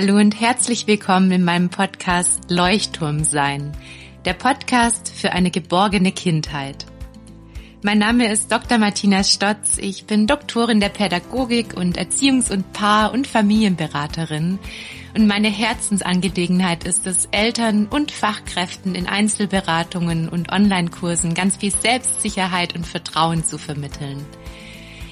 Hallo 0.00 0.14
und 0.14 0.40
herzlich 0.40 0.86
willkommen 0.86 1.32
in 1.32 1.42
meinem 1.42 1.70
Podcast 1.70 2.52
Leuchtturm 2.52 3.24
sein, 3.24 3.72
der 4.24 4.32
Podcast 4.32 5.12
für 5.12 5.32
eine 5.32 5.50
geborgene 5.50 6.12
Kindheit. 6.12 6.86
Mein 7.82 7.98
Name 7.98 8.30
ist 8.30 8.52
Dr. 8.52 8.78
Martina 8.78 9.24
Stotz. 9.24 9.76
Ich 9.76 10.06
bin 10.06 10.28
Doktorin 10.28 10.78
der 10.78 10.90
Pädagogik 10.90 11.76
und 11.76 11.98
Erziehungs- 11.98 12.52
und 12.52 12.72
Paar- 12.72 13.12
und 13.12 13.26
Familienberaterin. 13.26 14.60
Und 15.16 15.26
meine 15.26 15.48
Herzensangelegenheit 15.48 16.84
ist 16.84 17.04
es, 17.08 17.26
Eltern 17.32 17.86
und 17.86 18.12
Fachkräften 18.12 18.94
in 18.94 19.08
Einzelberatungen 19.08 20.28
und 20.28 20.52
Online-Kursen 20.52 21.34
ganz 21.34 21.56
viel 21.56 21.72
Selbstsicherheit 21.72 22.76
und 22.76 22.86
Vertrauen 22.86 23.42
zu 23.42 23.58
vermitteln. 23.58 24.24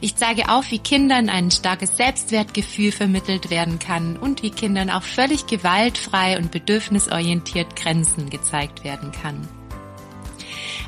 Ich 0.01 0.17
zeige 0.17 0.51
auf, 0.51 0.71
wie 0.71 0.79
Kindern 0.79 1.29
ein 1.29 1.51
starkes 1.51 1.97
Selbstwertgefühl 1.97 2.93
vermittelt 2.93 3.51
werden 3.51 3.79
kann 3.79 4.17
und 4.17 4.43
wie 4.43 4.51
Kindern 4.51 4.91
auch 4.91 5.03
völlig 5.03 5.47
gewaltfrei 5.47 6.37
und 6.37 6.51
bedürfnisorientiert 6.51 7.77
Grenzen 7.77 8.29
gezeigt 8.29 8.85
werden 8.85 9.13
kann. 9.13 9.49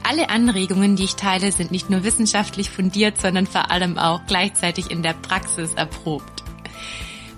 Alle 0.03 0.31
Anregungen, 0.31 0.97
die 0.97 1.05
ich 1.05 1.17
teile, 1.17 1.53
sind 1.53 1.71
nicht 1.71 1.91
nur 1.91 2.05
wissenschaftlich 2.05 2.71
fundiert, 2.71 3.21
sondern 3.21 3.47
vor 3.47 3.71
allem 3.71 3.99
auch 3.99 4.21
gleichzeitig 4.27 4.91
in 4.91 5.03
der 5.03 5.15
Praxis 5.15 5.75
erprobt. 5.75 6.45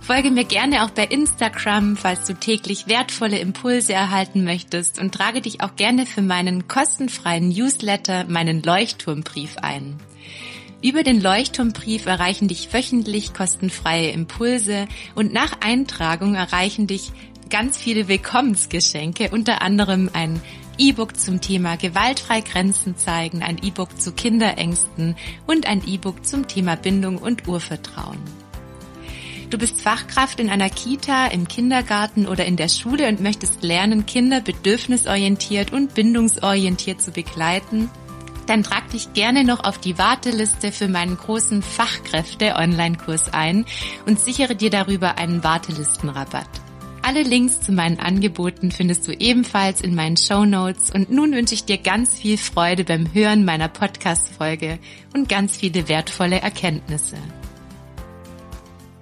Folge 0.01 0.31
mir 0.31 0.45
gerne 0.45 0.85
auch 0.85 0.91
bei 0.91 1.05
Instagram, 1.05 1.97
falls 1.97 2.27
du 2.27 2.35
täglich 2.35 2.89
wertvolle 2.89 3.39
Impulse 3.39 3.93
erhalten 3.93 4.43
möchtest 4.43 4.99
und 4.99 5.15
trage 5.15 5.41
dich 5.41 5.63
auch 5.63 5.77
gerne 5.77 6.05
für 6.05 6.23
meinen 6.23 6.67
kostenfreien 6.67 7.49
Newsletter, 7.49 8.25
meinen 8.25 8.63
Leuchtturmbrief 8.63 9.59
ein. 9.59 10.01
Über 10.83 11.03
den 11.03 11.21
Leuchtturmbrief 11.21 12.07
erreichen 12.07 12.49
dich 12.49 12.73
wöchentlich 12.73 13.35
kostenfreie 13.35 14.13
Impulse 14.13 14.87
und 15.15 15.31
nach 15.31 15.61
Eintragung 15.61 16.35
erreichen 16.35 16.87
dich 16.87 17.13
ganz 17.51 17.77
viele 17.77 18.09
Willkommensgeschenke, 18.09 19.29
unter 19.31 19.61
anderem 19.61 20.09
ein 20.15 20.41
E-Book 20.79 21.19
zum 21.19 21.43
Thema 21.43 21.77
gewaltfrei 21.77 22.41
Grenzen 22.41 22.97
zeigen, 22.97 23.43
ein 23.43 23.59
E-Book 23.63 24.01
zu 24.01 24.13
Kinderängsten 24.13 25.17
und 25.47 25.67
ein 25.67 25.87
E-Book 25.87 26.25
zum 26.25 26.49
Thema 26.49 26.77
Bindung 26.77 27.19
und 27.19 27.47
Urvertrauen. 27.47 28.19
Du 29.51 29.59
bist 29.59 29.83
Fachkraft 29.83 30.41
in 30.41 30.49
einer 30.49 30.71
Kita, 30.71 31.27
im 31.27 31.47
Kindergarten 31.47 32.27
oder 32.27 32.47
in 32.47 32.57
der 32.57 32.69
Schule 32.69 33.07
und 33.09 33.21
möchtest 33.21 33.63
lernen, 33.63 34.07
Kinder 34.07 34.41
bedürfnisorientiert 34.41 35.75
und 35.75 35.93
bindungsorientiert 35.93 37.03
zu 37.03 37.11
begleiten 37.11 37.91
dann 38.51 38.65
trag 38.65 38.91
dich 38.91 39.13
gerne 39.13 39.45
noch 39.45 39.63
auf 39.63 39.79
die 39.79 39.97
Warteliste 39.97 40.73
für 40.73 40.89
meinen 40.89 41.17
großen 41.17 41.63
Fachkräfte-Online-Kurs 41.63 43.33
ein 43.33 43.65
und 44.07 44.19
sichere 44.19 44.57
dir 44.57 44.71
darüber 44.71 45.19
einen 45.19 45.45
Wartelistenrabatt. 45.45 46.49
Alle 47.01 47.23
Links 47.23 47.61
zu 47.61 47.71
meinen 47.71 48.01
Angeboten 48.01 48.73
findest 48.73 49.07
du 49.07 49.13
ebenfalls 49.13 49.81
in 49.81 49.95
meinen 49.95 50.17
Show 50.17 50.45
Notes 50.45 50.91
und 50.91 51.13
nun 51.13 51.33
wünsche 51.33 51.55
ich 51.55 51.65
dir 51.65 51.79
ganz 51.79 52.19
viel 52.19 52.37
Freude 52.37 52.83
beim 52.83 53.15
Hören 53.15 53.45
meiner 53.45 53.69
Podcast-Folge 53.69 54.81
und 55.15 55.29
ganz 55.29 55.57
viele 55.57 55.89
wertvolle 55.89 56.41
Erkenntnisse. 56.41 57.19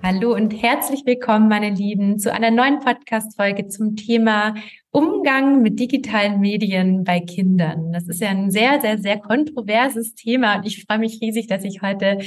Hallo 0.03 0.35
und 0.35 0.53
herzlich 0.63 1.03
willkommen, 1.05 1.49
meine 1.49 1.71
Lieben, 1.71 2.19
zu 2.19 2.33
einer 2.33 2.53
neuen 2.53 2.79
Podcast-Folge 2.79 3.67
zum 3.67 3.97
Thema 3.97 4.55
Umgang 4.91 5.61
mit 5.61 5.81
digitalen 5.81 6.41
Medien 6.41 7.03
bei 7.03 7.21
Kindern. 7.21 7.93
Das 7.93 8.07
ist 8.09 8.21
ja 8.21 8.29
ein 8.29 8.51
sehr, 8.51 8.81
sehr, 8.81 8.99
sehr 8.99 9.19
kontroverses 9.19 10.15
Thema 10.15 10.57
und 10.57 10.67
ich 10.67 10.85
freue 10.85 11.01
mich 11.01 11.21
riesig, 11.21 11.49
dass 11.49 11.65
ich 11.65 11.83
heute 11.83 12.19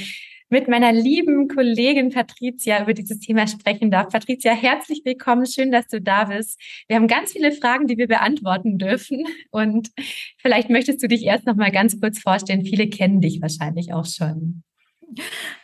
mit 0.50 0.68
meiner 0.68 0.92
lieben 0.92 1.48
Kollegin 1.48 2.10
Patricia 2.10 2.82
über 2.82 2.92
dieses 2.92 3.20
Thema 3.20 3.46
sprechen 3.46 3.90
darf. 3.90 4.10
Patricia, 4.10 4.52
herzlich 4.52 5.00
willkommen. 5.02 5.46
Schön, 5.46 5.72
dass 5.72 5.86
du 5.88 5.98
da 5.98 6.24
bist. 6.24 6.60
Wir 6.88 6.96
haben 6.96 7.08
ganz 7.08 7.32
viele 7.32 7.52
Fragen, 7.52 7.86
die 7.86 7.96
wir 7.96 8.06
beantworten 8.06 8.76
dürfen. 8.76 9.24
Und 9.50 9.90
vielleicht 10.36 10.68
möchtest 10.68 11.02
du 11.02 11.08
dich 11.08 11.24
erst 11.24 11.46
noch 11.46 11.56
mal 11.56 11.72
ganz 11.72 11.98
kurz 11.98 12.18
vorstellen. 12.18 12.66
Viele 12.66 12.88
kennen 12.88 13.22
dich 13.22 13.40
wahrscheinlich 13.40 13.94
auch 13.94 14.04
schon. 14.04 14.62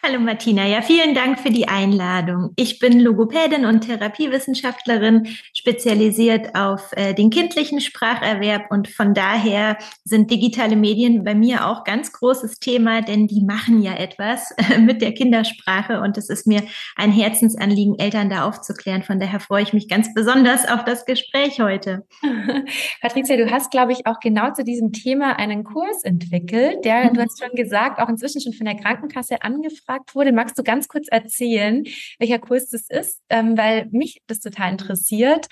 Hallo 0.03 0.21
Martina, 0.21 0.67
ja, 0.67 0.83
vielen 0.83 1.15
Dank 1.15 1.41
für 1.41 1.51
die 1.51 1.69
Einladung. 1.69 2.53
Ich 2.57 2.79
bin 2.79 3.01
Logopädin 3.01 3.65
und 3.65 3.81
Therapiewissenschaftlerin, 3.81 5.27
spezialisiert 5.55 6.55
auf 6.55 6.93
äh, 6.93 7.15
den 7.15 7.31
kindlichen 7.31 7.81
Spracherwerb 7.81 8.71
und 8.71 8.89
von 8.89 9.15
daher 9.15 9.79
sind 10.05 10.31
digitale 10.31 10.77
Medien 10.77 11.25
bei 11.25 11.35
mir 11.35 11.67
auch 11.67 11.85
ganz 11.85 12.13
großes 12.13 12.59
Thema, 12.59 13.01
denn 13.01 13.27
die 13.27 13.43
machen 13.43 13.81
ja 13.81 13.95
etwas 13.95 14.51
äh, 14.53 14.79
mit 14.81 15.01
der 15.01 15.13
Kindersprache 15.13 16.01
und 16.01 16.19
es 16.19 16.29
ist 16.29 16.47
mir 16.47 16.63
ein 16.97 17.13
Herzensanliegen, 17.13 17.99
Eltern 17.99 18.29
da 18.29 18.47
aufzuklären. 18.47 19.03
Von 19.03 19.21
daher 19.21 19.41
freue 19.41 19.63
ich 19.63 19.73
mich 19.73 19.89
ganz 19.89 20.13
besonders 20.15 20.69
auf 20.69 20.85
das 20.85 21.07
Gespräch 21.07 21.61
heute. 21.61 22.07
Patricia, 23.01 23.37
du 23.37 23.51
hast, 23.51 23.71
glaube 23.71 23.93
ich, 23.93 24.07
auch 24.07 24.21
genau 24.21 24.53
zu 24.53 24.63
diesem 24.63 24.93
Thema 24.93 25.39
einen 25.39 25.65
Kurs 25.65 26.05
entwickelt, 26.05 26.85
der, 26.85 27.11
mhm. 27.11 27.15
du 27.15 27.23
hast 27.23 27.43
schon 27.43 27.55
gesagt, 27.55 27.99
auch 28.01 28.09
inzwischen 28.09 28.43
schon 28.43 28.53
von 28.53 28.67
der 28.67 28.77
Krankenkasse 28.77 29.38
angefragt 29.43 30.15
wurde. 30.15 30.33
Magst 30.33 30.59
du 30.59 30.63
ganz 30.63 30.89
kurz 30.89 31.09
erzählen, 31.09 31.85
welcher 32.19 32.39
Kurs 32.39 32.71
das 32.71 32.89
ist? 32.89 33.23
Ähm, 33.29 33.57
weil 33.57 33.87
mich 33.91 34.23
das 34.27 34.41
total 34.41 34.73
interessiert, 34.73 35.47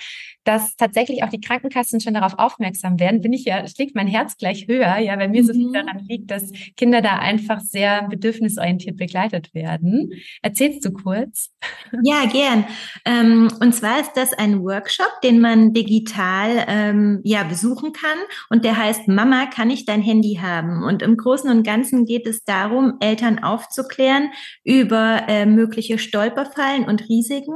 dass 0.44 0.76
tatsächlich 0.76 1.22
auch 1.22 1.28
die 1.28 1.40
Krankenkassen 1.40 2.00
schon 2.00 2.14
darauf 2.14 2.38
aufmerksam 2.38 3.00
werden. 3.00 3.20
Bin 3.20 3.32
ich 3.32 3.44
ja, 3.44 3.66
schlägt 3.66 3.94
mein 3.94 4.06
Herz 4.06 4.36
gleich 4.36 4.68
höher, 4.68 4.98
ja, 4.98 5.18
weil 5.18 5.28
mir 5.28 5.42
mhm. 5.42 5.46
so 5.46 5.52
viel 5.52 5.68
mhm. 5.68 5.72
daran 5.72 5.98
liegt, 6.08 6.30
dass 6.30 6.52
Kinder 6.76 7.02
da 7.02 7.18
einfach 7.18 7.60
sehr 7.60 8.08
bedürfnisorientiert 8.08 8.96
begleitet 8.96 9.54
werden. 9.54 10.12
Erzählst 10.42 10.84
du 10.84 10.92
kurz? 10.92 11.50
Ja, 12.02 12.26
gern. 12.26 12.64
Ähm, 13.04 13.48
und 13.60 13.74
zwar 13.74 14.00
ist 14.00 14.12
das 14.14 14.32
ein 14.32 14.62
Workshop, 14.62 15.20
den 15.22 15.40
man 15.40 15.72
digital 15.72 16.64
ähm, 16.68 17.20
ja 17.24 17.42
besuchen 17.44 17.92
kann 17.92 18.18
und 18.50 18.64
der 18.64 18.76
heißt 18.76 19.08
Mama, 19.08 19.46
kann 19.46 19.70
ich 19.70 19.84
dein 19.84 20.02
Handy 20.02 20.38
haben? 20.40 20.84
Und 20.84 21.02
im 21.02 21.16
Großen 21.16 21.50
und 21.50 21.64
Ganzen 21.64 22.04
geht 22.04 22.26
es 22.26 22.44
darum, 22.44 22.94
Eltern 23.00 23.42
aufzunehmen 23.42 23.75
aufzuklären 23.76 24.30
über 24.64 25.22
äh, 25.28 25.46
mögliche 25.46 25.98
Stolperfallen 25.98 26.84
und 26.84 27.08
Risiken 27.08 27.54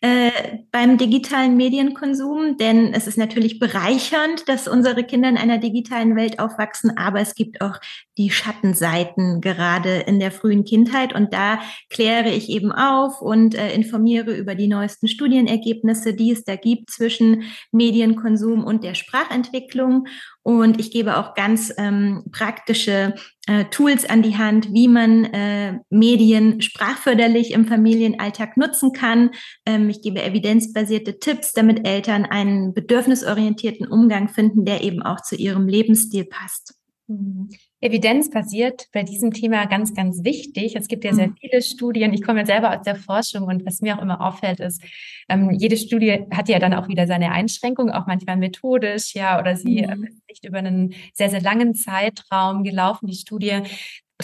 äh, 0.00 0.30
beim 0.70 0.98
digitalen 0.98 1.56
Medienkonsum. 1.56 2.56
Denn 2.56 2.92
es 2.92 3.06
ist 3.06 3.18
natürlich 3.18 3.58
bereichernd, 3.58 4.48
dass 4.48 4.68
unsere 4.68 5.04
Kinder 5.04 5.28
in 5.28 5.38
einer 5.38 5.58
digitalen 5.58 6.16
Welt 6.16 6.38
aufwachsen, 6.38 6.96
aber 6.96 7.20
es 7.20 7.34
gibt 7.34 7.60
auch 7.60 7.78
die 8.18 8.30
Schattenseiten 8.30 9.40
gerade 9.40 10.00
in 10.06 10.20
der 10.20 10.30
frühen 10.30 10.64
Kindheit. 10.64 11.14
Und 11.14 11.32
da 11.32 11.60
kläre 11.90 12.30
ich 12.30 12.48
eben 12.48 12.72
auf 12.72 13.20
und 13.20 13.54
äh, 13.54 13.74
informiere 13.74 14.34
über 14.36 14.54
die 14.54 14.68
neuesten 14.68 15.08
Studienergebnisse, 15.08 16.14
die 16.14 16.32
es 16.32 16.44
da 16.44 16.56
gibt 16.56 16.90
zwischen 16.90 17.44
Medienkonsum 17.72 18.64
und 18.64 18.84
der 18.84 18.94
Sprachentwicklung. 18.94 20.06
Und 20.44 20.78
ich 20.78 20.90
gebe 20.90 21.16
auch 21.16 21.34
ganz 21.34 21.72
ähm, 21.78 22.22
praktische 22.30 23.14
äh, 23.46 23.64
Tools 23.70 24.04
an 24.08 24.22
die 24.22 24.36
Hand, 24.36 24.74
wie 24.74 24.88
man 24.88 25.24
äh, 25.24 25.78
Medien 25.88 26.60
sprachförderlich 26.60 27.52
im 27.52 27.66
Familienalltag 27.66 28.58
nutzen 28.58 28.92
kann. 28.92 29.30
Ähm, 29.64 29.88
ich 29.88 30.02
gebe 30.02 30.22
evidenzbasierte 30.22 31.18
Tipps, 31.18 31.52
damit 31.52 31.88
Eltern 31.88 32.26
einen 32.26 32.74
bedürfnisorientierten 32.74 33.88
Umgang 33.88 34.28
finden, 34.28 34.66
der 34.66 34.84
eben 34.84 35.02
auch 35.02 35.22
zu 35.22 35.34
ihrem 35.34 35.66
Lebensstil 35.66 36.26
passt. 36.26 36.74
Mhm. 37.06 37.48
Evidenzbasiert 37.84 38.88
bei 38.92 39.02
diesem 39.02 39.30
Thema 39.34 39.66
ganz, 39.66 39.92
ganz 39.92 40.24
wichtig. 40.24 40.74
Es 40.74 40.88
gibt 40.88 41.04
ja 41.04 41.12
sehr 41.12 41.28
mhm. 41.28 41.36
viele 41.38 41.60
Studien. 41.60 42.14
Ich 42.14 42.22
komme 42.22 42.40
ja 42.40 42.46
selber 42.46 42.74
aus 42.74 42.82
der 42.82 42.96
Forschung 42.96 43.44
und 43.44 43.66
was 43.66 43.82
mir 43.82 43.98
auch 43.98 44.02
immer 44.02 44.22
auffällt, 44.22 44.58
ist, 44.58 44.82
ähm, 45.28 45.50
jede 45.50 45.76
Studie 45.76 46.24
hat 46.30 46.48
ja 46.48 46.58
dann 46.58 46.72
auch 46.72 46.88
wieder 46.88 47.06
seine 47.06 47.30
Einschränkungen, 47.32 47.92
auch 47.92 48.06
manchmal 48.06 48.38
methodisch, 48.38 49.14
ja, 49.14 49.38
oder 49.38 49.54
sie 49.56 49.82
mhm. 49.82 50.04
ist 50.04 50.28
nicht 50.28 50.44
über 50.46 50.58
einen 50.58 50.94
sehr, 51.12 51.28
sehr 51.28 51.42
langen 51.42 51.74
Zeitraum 51.74 52.64
gelaufen, 52.64 53.06
die 53.06 53.16
Studie. 53.16 53.60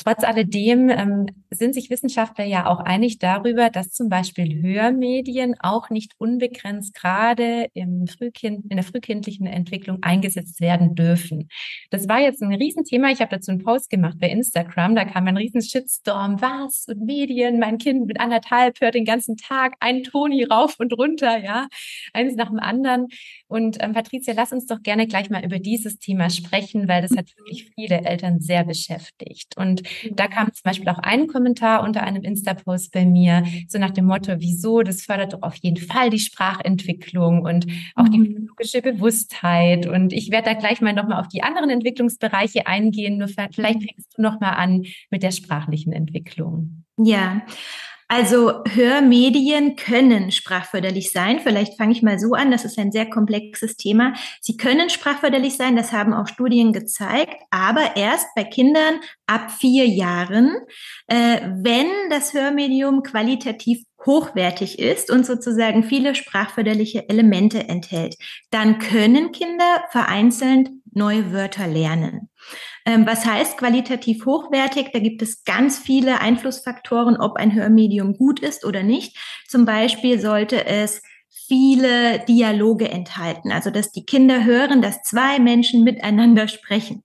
Trotz 0.03 0.25
alledem 0.25 0.89
ähm, 0.89 1.27
sind 1.51 1.75
sich 1.75 1.91
Wissenschaftler 1.91 2.45
ja 2.45 2.67
auch 2.67 2.81
einig 2.81 3.19
darüber, 3.19 3.69
dass 3.69 3.91
zum 3.91 4.09
Beispiel 4.09 4.63
Hörmedien 4.63 5.55
auch 5.61 5.91
nicht 5.91 6.15
unbegrenzt 6.17 6.95
gerade 6.95 7.67
im 7.75 8.07
Frühkind, 8.07 8.65
in 8.71 8.77
der 8.77 8.85
frühkindlichen 8.85 9.47
Entwicklung 9.47 9.99
eingesetzt 10.03 10.63
werden 10.63 10.95
dürfen. 10.95 11.49
Das 11.91 12.09
war 12.09 12.19
jetzt 12.19 12.43
ein 12.43 12.55
Riesenthema. 12.55 13.11
Ich 13.11 13.21
habe 13.21 13.37
dazu 13.37 13.51
einen 13.51 13.63
Post 13.63 13.91
gemacht 13.91 14.17
bei 14.19 14.31
Instagram. 14.31 14.95
Da 14.95 15.05
kam 15.05 15.27
ein 15.27 15.37
riesen 15.37 15.61
Shitstorm. 15.61 16.41
Was? 16.41 16.87
Und 16.89 17.05
Medien? 17.05 17.59
Mein 17.59 17.77
Kind 17.77 18.07
mit 18.07 18.21
anderthalb 18.21 18.81
hört 18.81 18.95
den 18.95 19.05
ganzen 19.05 19.37
Tag 19.37 19.75
ein 19.81 20.03
Toni 20.03 20.45
rauf 20.45 20.77
und 20.79 20.97
runter, 20.97 21.37
ja. 21.37 21.69
Eines 22.15 22.37
nach 22.37 22.49
dem 22.49 22.59
anderen. 22.59 23.09
Und 23.49 23.77
ähm, 23.81 23.93
Patricia, 23.93 24.33
lass 24.35 24.53
uns 24.53 24.67
doch 24.67 24.83
gerne 24.83 25.07
gleich 25.07 25.29
mal 25.29 25.45
über 25.45 25.59
dieses 25.59 25.99
Thema 25.99 26.31
sprechen, 26.31 26.89
weil 26.89 27.03
das 27.03 27.11
hat 27.17 27.37
wirklich 27.37 27.71
viele 27.75 28.01
Eltern 28.01 28.41
sehr 28.41 28.65
beschäftigt. 28.65 29.57
Und 29.59 29.83
da 30.13 30.29
kam 30.29 30.53
zum 30.53 30.63
Beispiel 30.65 30.89
auch 30.89 30.99
ein 30.99 31.27
Kommentar 31.27 31.83
unter 31.83 32.03
einem 32.03 32.23
Insta-Post 32.23 32.93
bei 32.93 33.05
mir, 33.05 33.45
so 33.69 33.79
nach 33.79 33.91
dem 33.91 34.07
Motto, 34.07 34.35
wieso, 34.39 34.83
das 34.83 35.03
fördert 35.03 35.33
doch 35.33 35.43
auf 35.43 35.57
jeden 35.57 35.77
Fall 35.77 36.11
die 36.11 36.19
Sprachentwicklung 36.19 37.43
und 37.43 37.67
auch 37.95 38.09
die 38.09 38.19
mhm. 38.19 38.47
logische 38.49 38.83
Bewusstheit. 38.83 39.87
Und 39.87 40.13
ich 40.13 40.31
werde 40.31 40.51
da 40.51 40.55
gleich 40.55 40.81
mal 40.81 40.93
nochmal 40.93 41.21
auf 41.21 41.29
die 41.29 41.43
anderen 41.43 41.71
Entwicklungsbereiche 41.71 42.67
eingehen. 42.67 43.19
Nur 43.19 43.29
vielleicht 43.29 43.83
fängst 43.83 44.17
du 44.17 44.23
nochmal 44.23 44.55
an 44.55 44.85
mit 45.11 45.23
der 45.23 45.33
sprachlichen 45.33 45.93
Entwicklung. 45.93 46.85
Ja. 46.97 47.43
Also 48.13 48.65
Hörmedien 48.69 49.77
können 49.77 50.33
sprachförderlich 50.33 51.13
sein. 51.13 51.39
Vielleicht 51.39 51.77
fange 51.77 51.93
ich 51.93 52.03
mal 52.03 52.19
so 52.19 52.33
an. 52.33 52.51
Das 52.51 52.65
ist 52.65 52.77
ein 52.77 52.91
sehr 52.91 53.09
komplexes 53.09 53.77
Thema. 53.77 54.15
Sie 54.41 54.57
können 54.57 54.91
sprachförderlich 54.91 55.57
sein. 55.57 55.77
Das 55.77 55.93
haben 55.93 56.13
auch 56.13 56.27
Studien 56.27 56.73
gezeigt. 56.73 57.37
Aber 57.51 57.95
erst 57.95 58.27
bei 58.35 58.43
Kindern 58.43 58.99
ab 59.29 59.53
vier 59.53 59.87
Jahren, 59.87 60.57
äh, 61.07 61.41
wenn 61.63 61.87
das 62.11 62.35
Hörmedium 62.35 63.05
qualitativ 63.05 63.85
hochwertig 64.05 64.81
ist 64.81 65.09
und 65.13 65.25
sozusagen 65.25 65.85
viele 65.85 66.17
sprachförderliche 66.17 67.09
Elemente 67.09 67.69
enthält, 67.69 68.17
dann 68.51 68.81
können 68.81 69.31
Kinder 69.31 69.85
vereinzelt 69.91 70.71
neue 70.93 71.33
Wörter 71.33 71.69
lernen. 71.69 72.30
Ähm, 72.85 73.07
was 73.07 73.25
heißt 73.25 73.59
qualitativ 73.59 74.27
hochwertig? 74.27 74.91
Da 74.93 74.99
gibt 74.99 75.23
es 75.23 75.45
ganz 75.45 75.79
viele 75.79 76.21
Einflussfaktoren, 76.21 77.17
ob 77.17 77.37
ein 77.37 77.55
Hörmedium 77.55 78.15
gut 78.17 78.41
ist 78.41 78.65
oder 78.65 78.83
nicht. 78.83 79.17
Zum 79.49 79.65
Beispiel 79.65 80.21
sollte 80.21 80.67
es 80.67 81.03
viele 81.47 82.21
Dialoge 82.29 82.91
enthalten, 82.91 83.53
also 83.53 83.71
dass 83.71 83.93
die 83.93 84.05
Kinder 84.05 84.45
hören, 84.45 84.83
dass 84.83 85.03
zwei 85.03 85.39
Menschen 85.39 85.85
miteinander 85.85 86.49
sprechen. 86.49 87.05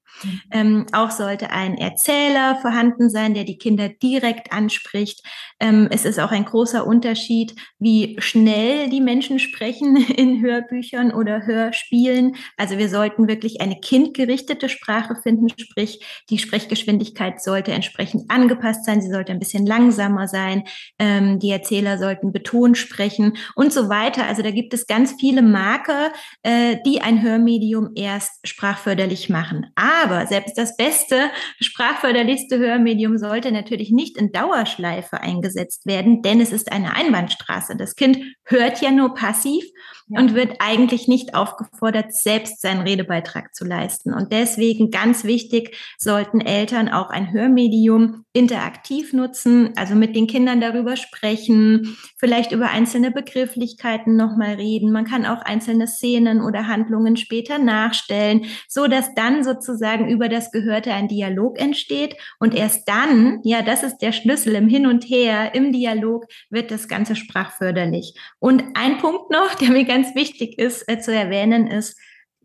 Ähm, 0.51 0.85
auch 0.91 1.11
sollte 1.11 1.51
ein 1.51 1.77
Erzähler 1.77 2.57
vorhanden 2.61 3.09
sein, 3.09 3.33
der 3.33 3.43
die 3.43 3.57
Kinder 3.57 3.89
direkt 3.89 4.51
anspricht. 4.51 5.21
Ähm, 5.59 5.87
es 5.91 6.05
ist 6.05 6.19
auch 6.19 6.31
ein 6.31 6.45
großer 6.45 6.85
Unterschied, 6.85 7.55
wie 7.79 8.15
schnell 8.19 8.89
die 8.89 9.01
Menschen 9.01 9.39
sprechen 9.39 9.95
in 10.15 10.41
Hörbüchern 10.41 11.11
oder 11.11 11.45
Hörspielen. 11.45 12.35
Also 12.57 12.77
wir 12.77 12.89
sollten 12.89 13.27
wirklich 13.27 13.61
eine 13.61 13.79
kindgerichtete 13.79 14.69
Sprache 14.69 15.15
finden, 15.21 15.49
sprich 15.49 15.99
die 16.29 16.37
Sprechgeschwindigkeit 16.37 17.41
sollte 17.41 17.71
entsprechend 17.71 18.29
angepasst 18.29 18.85
sein, 18.85 19.01
sie 19.01 19.11
sollte 19.11 19.31
ein 19.31 19.39
bisschen 19.39 19.65
langsamer 19.65 20.27
sein, 20.27 20.63
ähm, 20.99 21.39
die 21.39 21.51
Erzähler 21.51 21.97
sollten 21.97 22.31
betont 22.31 22.77
sprechen 22.77 23.37
und 23.55 23.73
so 23.73 23.89
weiter. 23.89 24.25
Also 24.25 24.41
da 24.41 24.51
gibt 24.51 24.73
es 24.73 24.87
ganz 24.87 25.15
viele 25.19 25.41
Marker, 25.41 26.11
äh, 26.43 26.77
die 26.85 27.01
ein 27.01 27.21
Hörmedium 27.21 27.91
erst 27.95 28.47
sprachförderlich 28.47 29.29
machen. 29.29 29.67
Aber 29.75 30.04
aber 30.05 30.27
selbst 30.27 30.57
das 30.57 30.77
beste, 30.77 31.29
sprachförderlichste 31.59 32.57
Hörmedium 32.57 33.17
sollte 33.17 33.51
natürlich 33.51 33.91
nicht 33.91 34.17
in 34.17 34.31
Dauerschleife 34.31 35.21
eingesetzt 35.21 35.85
werden, 35.85 36.21
denn 36.21 36.39
es 36.39 36.51
ist 36.51 36.71
eine 36.71 36.95
Einbahnstraße. 36.95 37.75
Das 37.75 37.95
Kind 37.95 38.19
hört 38.43 38.81
ja 38.81 38.91
nur 38.91 39.13
passiv 39.13 39.65
ja. 40.07 40.19
und 40.19 40.35
wird 40.35 40.57
eigentlich 40.59 41.07
nicht 41.07 41.35
aufgefordert, 41.35 42.13
selbst 42.13 42.61
seinen 42.61 42.81
Redebeitrag 42.81 43.55
zu 43.55 43.65
leisten. 43.65 44.13
Und 44.13 44.31
deswegen 44.31 44.91
ganz 44.91 45.23
wichtig, 45.23 45.75
sollten 45.97 46.41
Eltern 46.41 46.89
auch 46.89 47.09
ein 47.09 47.31
Hörmedium 47.31 48.25
interaktiv 48.33 49.13
nutzen, 49.13 49.71
also 49.75 49.95
mit 49.95 50.15
den 50.15 50.27
Kindern 50.27 50.61
darüber 50.61 50.97
sprechen, 50.97 51.97
vielleicht 52.17 52.51
über 52.51 52.69
einzelne 52.69 53.11
Begrifflichkeiten 53.11 54.15
nochmal 54.15 54.55
reden. 54.55 54.91
Man 54.91 55.05
kann 55.05 55.25
auch 55.25 55.41
einzelne 55.41 55.87
Szenen 55.87 56.41
oder 56.41 56.67
Handlungen 56.67 57.15
später 57.15 57.57
nachstellen, 57.59 58.45
so 58.67 58.87
dass 58.87 59.13
dann 59.15 59.43
sozusagen 59.43 60.09
über 60.09 60.29
das 60.29 60.51
Gehörte 60.51 60.91
ein 60.93 61.07
Dialog 61.07 61.59
entsteht 61.59 62.15
und 62.39 62.53
erst 62.53 62.87
dann, 62.87 63.39
ja, 63.43 63.61
das 63.61 63.83
ist 63.83 63.99
der 63.99 64.11
Schlüssel 64.11 64.55
im 64.55 64.67
Hin 64.67 64.85
und 64.85 65.05
Her, 65.05 65.55
im 65.55 65.71
Dialog 65.71 66.25
wird 66.49 66.71
das 66.71 66.87
Ganze 66.87 67.15
sprachförderlich. 67.15 68.19
Und 68.39 68.63
ein 68.73 68.97
Punkt 68.97 69.31
noch, 69.31 69.55
der 69.55 69.69
mir 69.69 69.85
ganz 69.85 69.94
wichtig 70.15 70.59
ist 70.59 70.89
äh, 70.89 70.99
zu 70.99 71.13
erwähnen, 71.13 71.67
ist, 71.67 71.97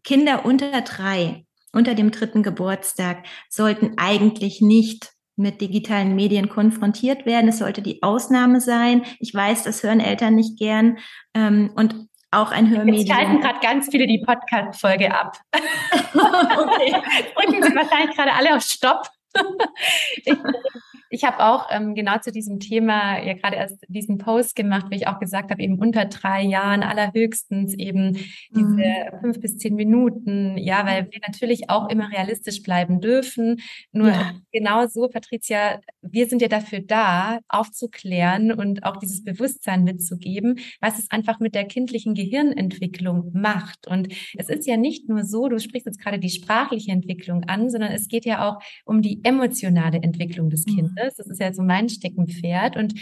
Kinder 0.04 0.44
unter 0.44 0.80
drei, 0.82 1.44
unter 1.72 1.94
dem 1.94 2.10
dritten 2.10 2.42
Geburtstag, 2.42 3.24
sollten 3.48 3.94
eigentlich 3.98 4.60
nicht 4.60 5.10
mit 5.36 5.60
digitalen 5.60 6.14
Medien 6.14 6.48
konfrontiert 6.48 7.26
werden. 7.26 7.48
Es 7.48 7.58
sollte 7.58 7.82
die 7.82 8.02
Ausnahme 8.02 8.60
sein. 8.60 9.04
Ich 9.18 9.34
weiß, 9.34 9.64
das 9.64 9.82
hören 9.82 10.00
Eltern 10.00 10.34
nicht 10.34 10.58
gern. 10.58 10.98
Ähm, 11.34 11.72
und 11.74 11.94
auch 12.30 12.52
ein 12.52 12.70
Hörmedium. 12.70 12.96
Jetzt 12.96 13.12
schalten 13.12 13.40
gerade 13.40 13.58
ganz 13.60 13.88
viele 13.90 14.06
die 14.06 14.22
Podcast-Folge 14.24 15.12
ab. 15.12 15.36
okay. 15.52 16.94
Drücken 17.34 17.62
Sie 17.62 17.74
wahrscheinlich 17.74 18.16
gerade 18.16 18.32
alle 18.32 18.56
auf 18.56 18.62
Stopp. 18.62 19.08
ich 21.12 21.24
habe 21.24 21.40
auch 21.40 21.66
ähm, 21.70 21.94
genau 21.96 22.18
zu 22.18 22.30
diesem 22.30 22.60
Thema 22.60 23.20
ja 23.22 23.34
gerade 23.34 23.56
erst 23.56 23.84
diesen 23.88 24.18
Post 24.18 24.54
gemacht, 24.54 24.86
wie 24.90 24.96
ich 24.96 25.08
auch 25.08 25.18
gesagt 25.18 25.50
habe, 25.50 25.60
eben 25.60 25.78
unter 25.78 26.04
drei 26.04 26.42
Jahren 26.42 26.84
allerhöchstens 26.84 27.74
eben 27.74 28.16
diese 28.50 28.76
mhm. 28.76 29.20
fünf 29.20 29.40
bis 29.40 29.58
zehn 29.58 29.74
Minuten, 29.74 30.56
ja, 30.56 30.86
weil 30.86 31.10
wir 31.10 31.20
natürlich 31.26 31.68
auch 31.68 31.88
immer 31.88 32.10
realistisch 32.12 32.62
bleiben 32.62 33.00
dürfen. 33.00 33.60
Nur 33.92 34.10
ja. 34.10 34.34
genau 34.52 34.86
so, 34.86 35.08
Patricia, 35.08 35.80
wir 36.00 36.26
sind 36.26 36.42
ja 36.42 36.48
dafür 36.48 36.80
da, 36.80 37.40
aufzuklären 37.48 38.52
und 38.52 38.84
auch 38.84 38.96
dieses 38.96 39.24
Bewusstsein 39.24 39.82
mitzugeben, 39.82 40.60
was 40.80 41.00
es 41.00 41.10
einfach 41.10 41.40
mit 41.40 41.56
der 41.56 41.64
kindlichen 41.64 42.14
Gehirnentwicklung 42.14 43.32
macht. 43.34 43.88
Und 43.88 44.08
es 44.36 44.48
ist 44.48 44.66
ja 44.66 44.76
nicht 44.76 45.08
nur 45.08 45.24
so, 45.24 45.48
du 45.48 45.58
sprichst 45.58 45.86
jetzt 45.86 46.00
gerade 46.00 46.20
die 46.20 46.30
sprachliche 46.30 46.92
Entwicklung 46.92 47.44
an, 47.44 47.68
sondern 47.68 47.90
es 47.90 48.06
geht 48.06 48.24
ja 48.24 48.48
auch 48.48 48.62
um 48.84 49.02
die 49.02 49.20
emotionale 49.24 49.98
Entwicklung 49.98 50.50
des 50.50 50.66
mhm. 50.66 50.76
Ist. 51.06 51.18
Das 51.18 51.28
ist 51.28 51.40
ja 51.40 51.52
so 51.52 51.62
mein 51.62 51.88
Steckenpferd. 51.88 52.76
Und 52.76 52.94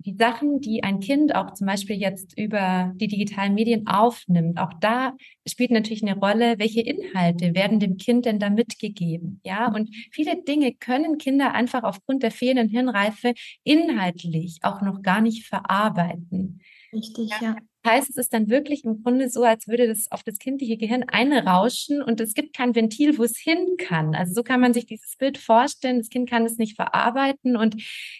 die 0.00 0.14
Sachen, 0.14 0.60
die 0.60 0.84
ein 0.84 1.00
Kind 1.00 1.34
auch 1.34 1.54
zum 1.54 1.66
Beispiel 1.66 1.96
jetzt 1.96 2.38
über 2.38 2.92
die 2.96 3.08
digitalen 3.08 3.54
Medien 3.54 3.86
aufnimmt, 3.88 4.58
auch 4.58 4.72
da 4.80 5.14
spielt 5.46 5.72
natürlich 5.72 6.02
eine 6.02 6.18
Rolle, 6.18 6.58
welche 6.58 6.80
Inhalte 6.80 7.54
werden 7.54 7.80
dem 7.80 7.96
Kind 7.96 8.24
denn 8.24 8.38
da 8.38 8.48
mitgegeben? 8.48 9.40
Ja, 9.44 9.72
und 9.72 9.90
viele 10.12 10.42
Dinge 10.42 10.72
können 10.74 11.18
Kinder 11.18 11.52
einfach 11.52 11.82
aufgrund 11.82 12.22
der 12.22 12.30
fehlenden 12.30 12.68
Hirnreife 12.68 13.34
inhaltlich 13.64 14.58
auch 14.62 14.82
noch 14.82 15.02
gar 15.02 15.20
nicht 15.20 15.46
verarbeiten. 15.46 16.60
Richtig, 16.92 17.30
ja. 17.30 17.38
ja 17.42 17.56
heißt, 17.88 18.10
es 18.10 18.16
ist 18.16 18.32
dann 18.32 18.48
wirklich 18.48 18.84
im 18.84 19.02
Grunde 19.02 19.28
so, 19.30 19.42
als 19.42 19.66
würde 19.66 19.88
das 19.88 20.10
auf 20.10 20.22
das 20.22 20.38
kindliche 20.38 20.76
Gehirn 20.76 21.04
einrauschen 21.04 22.02
und 22.02 22.20
es 22.20 22.34
gibt 22.34 22.56
kein 22.56 22.74
Ventil, 22.74 23.18
wo 23.18 23.24
es 23.24 23.38
hin 23.38 23.76
kann. 23.78 24.14
Also 24.14 24.34
so 24.34 24.42
kann 24.42 24.60
man 24.60 24.74
sich 24.74 24.86
dieses 24.86 25.16
Bild 25.16 25.38
vorstellen. 25.38 25.98
Das 25.98 26.10
Kind 26.10 26.28
kann 26.28 26.44
es 26.44 26.58
nicht 26.58 26.76
verarbeiten 26.76 27.56
und 27.56 27.76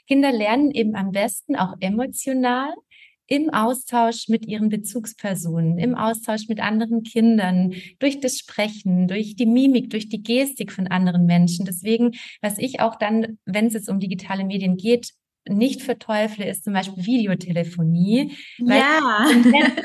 Kinder 0.06 0.32
lernen 0.32 0.70
eben 0.70 0.96
am 0.96 1.12
besten 1.12 1.56
auch 1.56 1.74
emotional 1.80 2.74
im 3.28 3.50
Austausch 3.50 4.28
mit 4.28 4.46
ihren 4.46 4.70
Bezugspersonen, 4.70 5.78
im 5.78 5.94
Austausch 5.94 6.48
mit 6.48 6.60
anderen 6.60 7.02
Kindern, 7.02 7.74
durch 7.98 8.20
das 8.20 8.38
Sprechen, 8.38 9.06
durch 9.06 9.36
die 9.36 9.46
Mimik, 9.46 9.90
durch 9.90 10.08
die 10.08 10.22
Gestik 10.22 10.72
von 10.72 10.86
anderen 10.86 11.26
Menschen. 11.26 11.66
Deswegen, 11.66 12.12
was 12.40 12.56
ich 12.58 12.80
auch 12.80 12.96
dann, 12.96 13.38
wenn 13.44 13.66
es 13.66 13.74
jetzt 13.74 13.90
um 13.90 14.00
digitale 14.00 14.44
Medien 14.44 14.76
geht, 14.78 15.12
nicht 15.48 15.82
verteufle, 15.82 16.48
ist 16.48 16.64
zum 16.64 16.72
Beispiel 16.72 17.04
Videotelefonie, 17.04 18.36
weil 18.58 18.78
ja. 18.78 19.30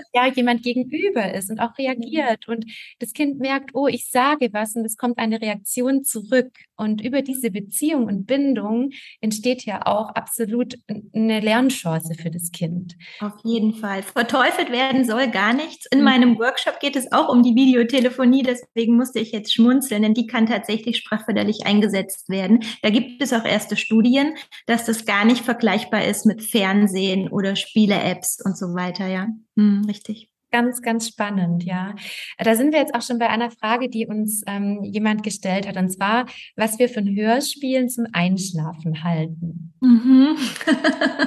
ja 0.14 0.28
jemand 0.28 0.64
gegenüber 0.64 1.34
ist 1.34 1.50
und 1.50 1.60
auch 1.60 1.78
reagiert 1.78 2.48
und 2.48 2.66
das 3.00 3.14
Kind 3.14 3.40
merkt, 3.40 3.72
oh, 3.74 3.88
ich 3.88 4.10
sage 4.10 4.50
was 4.52 4.76
und 4.76 4.86
es 4.86 4.98
kommt 4.98 5.18
eine 5.18 5.42
Reaktion 5.42 6.04
zurück. 6.04 6.52
Und 6.76 7.02
über 7.02 7.22
diese 7.22 7.52
Beziehung 7.52 8.06
und 8.06 8.26
Bindung 8.26 8.90
entsteht 9.22 9.64
ja 9.66 9.86
auch 9.86 10.10
absolut 10.10 10.74
eine 11.14 11.40
Lernchance 11.40 12.16
für 12.16 12.32
das 12.32 12.52
Kind. 12.52 12.96
Auf 13.20 13.34
jeden 13.44 13.76
Fall. 13.76 14.02
Verteufelt 14.02 14.72
werden 14.72 15.06
soll 15.06 15.30
gar 15.30 15.54
nichts. 15.54 15.86
In 15.92 16.00
mhm. 16.00 16.06
meinem 16.06 16.40
Workshop 16.40 16.80
geht 16.80 16.96
es 16.96 17.12
auch 17.12 17.30
um 17.30 17.44
die 17.44 17.56
Videotelefonie, 17.56 18.44
deswegen 18.44 18.98
musste 18.98 19.20
ich 19.20 19.32
jetzt 19.32 19.54
schmunzeln, 19.54 20.02
denn 20.02 20.14
die 20.14 20.28
kann 20.28 20.48
tatsächlich 20.48 20.98
sprachförderlich 20.98 21.66
eingesetzt 21.66 22.30
werden. 22.30 22.64
Da 22.82 22.90
gibt 22.90 23.22
es 23.22 23.34
auch 23.34 23.46
erste 23.46 23.78
Studien, 23.78 24.34
dass 24.66 24.86
das 24.86 25.06
gar 25.06 25.26
nicht 25.26 25.46
vergleichbar 25.54 26.04
ist 26.06 26.26
mit 26.26 26.42
Fernsehen 26.42 27.30
oder 27.30 27.56
Spiele-Apps 27.56 28.40
und 28.44 28.58
so 28.58 28.74
weiter, 28.74 29.06
ja. 29.06 29.28
Hm, 29.56 29.84
richtig. 29.86 30.30
Ganz, 30.52 30.82
ganz 30.82 31.08
spannend, 31.08 31.64
ja. 31.64 31.96
Da 32.40 32.56
sind 32.56 32.74
wir 32.74 32.80
jetzt 32.80 32.96
auch 32.96 33.04
schon 33.04 33.20
bei 33.20 33.30
einer 33.30 33.52
Frage, 33.52 33.88
die 33.88 34.08
uns 34.08 34.44
ähm, 34.48 34.84
jemand 34.84 35.22
gestellt 35.22 35.68
hat, 35.68 35.78
und 35.78 35.90
zwar, 35.90 36.26
was 36.56 36.80
wir 36.80 36.90
von 36.90 37.08
Hörspielen 37.08 37.88
zum 37.90 38.06
Einschlafen 38.14 39.04
halten. 39.04 39.74
Mhm. 39.82 40.38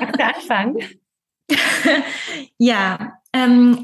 Magst 0.01 0.19
du 0.19 0.25
anfangen? 0.25 0.79
ja, 2.59 3.19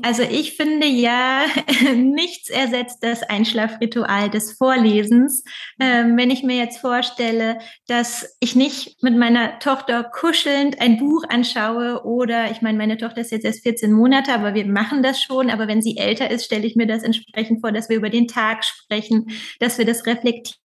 also 0.03 0.23
ich 0.23 0.57
finde 0.57 0.87
ja, 0.87 1.45
nichts 1.97 2.49
ersetzt 2.49 2.99
das 3.03 3.23
Einschlafritual 3.23 4.31
des 4.31 4.53
Vorlesens. 4.53 5.45
Ähm, 5.81 6.17
wenn 6.17 6.31
ich 6.31 6.43
mir 6.43 6.57
jetzt 6.57 6.79
vorstelle, 6.79 7.59
dass 7.87 8.37
ich 8.41 8.55
nicht 8.57 9.03
mit 9.03 9.17
meiner 9.17 9.59
Tochter 9.59 10.05
kuschelnd 10.05 10.81
ein 10.81 10.99
Buch 10.99 11.25
anschaue 11.29 12.05
oder, 12.05 12.51
ich 12.51 12.63
meine, 12.63 12.79
meine 12.79 12.97
Tochter 12.97 13.21
ist 13.21 13.33
jetzt 13.33 13.45
erst 13.45 13.63
14 13.63 13.93
Monate, 13.93 14.33
aber 14.33 14.55
wir 14.55 14.67
machen 14.67 15.03
das 15.03 15.21
schon. 15.21 15.51
Aber 15.51 15.69
wenn 15.69 15.83
sie 15.83 15.97
älter 15.97 16.31
ist, 16.31 16.45
stelle 16.45 16.67
ich 16.67 16.77
mir 16.77 16.87
das 16.87 17.03
entsprechend 17.03 17.61
vor, 17.61 17.73
dass 17.73 17.89
wir 17.89 17.97
über 17.97 18.11
den 18.11 18.29
Tag 18.29 18.65
sprechen, 18.65 19.27
dass 19.61 19.79
wir 19.79 19.85
das 19.85 20.07
reflektieren 20.07 20.61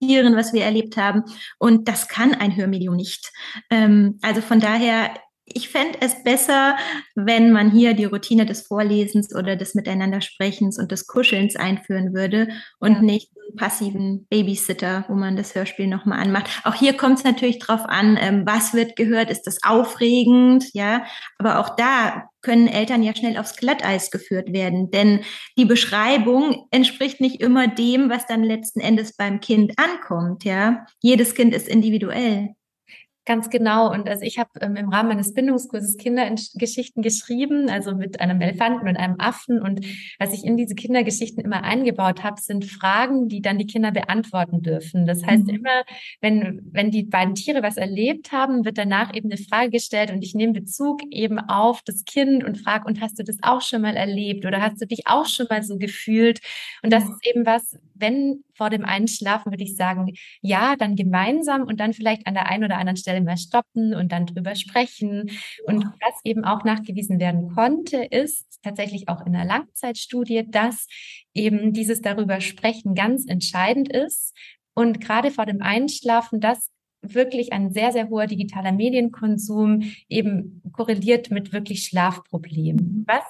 was 0.00 0.52
wir 0.52 0.62
erlebt 0.62 0.96
haben. 0.96 1.24
Und 1.58 1.88
das 1.88 2.06
kann 2.06 2.32
ein 2.32 2.56
Hörmedium 2.56 2.94
nicht. 2.94 3.32
Ähm, 3.70 4.18
also 4.22 4.40
von 4.40 4.60
daher 4.60 5.10
ich 5.54 5.68
fände 5.68 5.98
es 6.00 6.22
besser, 6.22 6.76
wenn 7.14 7.52
man 7.52 7.70
hier 7.70 7.94
die 7.94 8.04
Routine 8.04 8.46
des 8.46 8.62
Vorlesens 8.62 9.34
oder 9.34 9.56
des 9.56 9.74
Miteinandersprechens 9.74 10.78
und 10.78 10.92
des 10.92 11.06
Kuschelns 11.06 11.56
einführen 11.56 12.14
würde 12.14 12.48
und 12.78 12.94
ja. 12.94 13.02
nicht 13.02 13.30
einen 13.36 13.56
passiven 13.56 14.26
Babysitter, 14.28 15.04
wo 15.08 15.14
man 15.14 15.36
das 15.36 15.54
Hörspiel 15.54 15.86
nochmal 15.86 16.20
anmacht. 16.20 16.48
Auch 16.64 16.74
hier 16.74 16.96
kommt 16.96 17.18
es 17.18 17.24
natürlich 17.24 17.58
drauf 17.58 17.82
an, 17.84 18.18
ähm, 18.20 18.42
was 18.46 18.74
wird 18.74 18.96
gehört, 18.96 19.30
ist 19.30 19.42
das 19.42 19.58
aufregend, 19.62 20.64
ja. 20.74 21.04
Aber 21.38 21.58
auch 21.58 21.76
da 21.76 22.28
können 22.42 22.68
Eltern 22.68 23.02
ja 23.02 23.14
schnell 23.14 23.36
aufs 23.36 23.56
Glatteis 23.56 24.10
geführt 24.10 24.52
werden, 24.52 24.90
denn 24.90 25.20
die 25.56 25.64
Beschreibung 25.64 26.66
entspricht 26.70 27.20
nicht 27.20 27.40
immer 27.40 27.68
dem, 27.68 28.10
was 28.10 28.26
dann 28.26 28.44
letzten 28.44 28.80
Endes 28.80 29.16
beim 29.16 29.40
Kind 29.40 29.72
ankommt, 29.76 30.44
ja. 30.44 30.86
Jedes 31.00 31.34
Kind 31.34 31.54
ist 31.54 31.68
individuell. 31.68 32.54
Ganz 33.28 33.50
genau. 33.50 33.92
Und 33.92 34.08
also 34.08 34.24
ich 34.24 34.38
habe 34.38 34.48
ähm, 34.62 34.74
im 34.76 34.88
Rahmen 34.88 35.10
meines 35.10 35.34
Bindungskurses 35.34 35.98
Kindergeschichten 35.98 37.02
geschrieben, 37.02 37.68
also 37.68 37.94
mit 37.94 38.22
einem 38.22 38.40
Elefanten 38.40 38.88
und 38.88 38.96
einem 38.96 39.16
Affen. 39.18 39.60
Und 39.60 39.84
was 40.18 40.32
ich 40.32 40.46
in 40.46 40.56
diese 40.56 40.74
Kindergeschichten 40.74 41.44
immer 41.44 41.62
eingebaut 41.62 42.24
habe, 42.24 42.40
sind 42.40 42.64
Fragen, 42.64 43.28
die 43.28 43.42
dann 43.42 43.58
die 43.58 43.66
Kinder 43.66 43.90
beantworten 43.90 44.62
dürfen. 44.62 45.04
Das 45.04 45.26
heißt 45.26 45.44
mhm. 45.44 45.56
immer, 45.56 45.84
wenn, 46.22 46.62
wenn 46.72 46.90
die 46.90 47.02
beiden 47.02 47.34
Tiere 47.34 47.62
was 47.62 47.76
erlebt 47.76 48.32
haben, 48.32 48.64
wird 48.64 48.78
danach 48.78 49.14
eben 49.14 49.30
eine 49.30 49.38
Frage 49.38 49.72
gestellt 49.72 50.10
und 50.10 50.24
ich 50.24 50.34
nehme 50.34 50.54
Bezug 50.54 51.02
eben 51.10 51.38
auf 51.38 51.82
das 51.82 52.06
Kind 52.06 52.44
und 52.44 52.56
frage, 52.56 52.86
und 52.86 53.02
hast 53.02 53.18
du 53.18 53.24
das 53.24 53.36
auch 53.42 53.60
schon 53.60 53.82
mal 53.82 53.94
erlebt 53.94 54.46
oder 54.46 54.62
hast 54.62 54.80
du 54.80 54.86
dich 54.86 55.02
auch 55.04 55.26
schon 55.26 55.48
mal 55.50 55.62
so 55.62 55.76
gefühlt? 55.76 56.40
Und 56.82 56.94
das 56.94 57.04
ist 57.04 57.26
eben 57.26 57.44
was, 57.44 57.78
wenn 57.94 58.42
vor 58.58 58.68
dem 58.68 58.84
Einschlafen 58.84 59.52
würde 59.52 59.64
ich 59.64 59.76
sagen, 59.76 60.12
ja, 60.42 60.76
dann 60.76 60.96
gemeinsam 60.96 61.62
und 61.62 61.80
dann 61.80 61.94
vielleicht 61.94 62.26
an 62.26 62.34
der 62.34 62.46
einen 62.46 62.64
oder 62.64 62.76
anderen 62.76 62.96
Stelle 62.96 63.22
mal 63.22 63.38
stoppen 63.38 63.94
und 63.94 64.12
dann 64.12 64.26
drüber 64.26 64.54
sprechen. 64.54 65.30
Und 65.64 65.84
was 65.84 66.20
eben 66.24 66.44
auch 66.44 66.64
nachgewiesen 66.64 67.20
werden 67.20 67.48
konnte, 67.54 68.04
ist 68.04 68.58
tatsächlich 68.62 69.08
auch 69.08 69.24
in 69.24 69.32
der 69.32 69.44
Langzeitstudie, 69.44 70.44
dass 70.48 70.88
eben 71.32 71.72
dieses 71.72 72.02
darüber 72.02 72.40
sprechen 72.40 72.94
ganz 72.94 73.26
entscheidend 73.26 73.90
ist. 73.90 74.36
Und 74.74 75.00
gerade 75.00 75.30
vor 75.30 75.46
dem 75.46 75.62
Einschlafen, 75.62 76.40
das 76.40 76.70
wirklich 77.02 77.52
ein 77.52 77.72
sehr, 77.72 77.92
sehr 77.92 78.08
hoher 78.08 78.26
digitaler 78.26 78.72
Medienkonsum 78.72 79.82
eben 80.08 80.62
korreliert 80.72 81.30
mit 81.30 81.52
wirklich 81.52 81.84
Schlafproblemen. 81.84 83.04
Was 83.06 83.22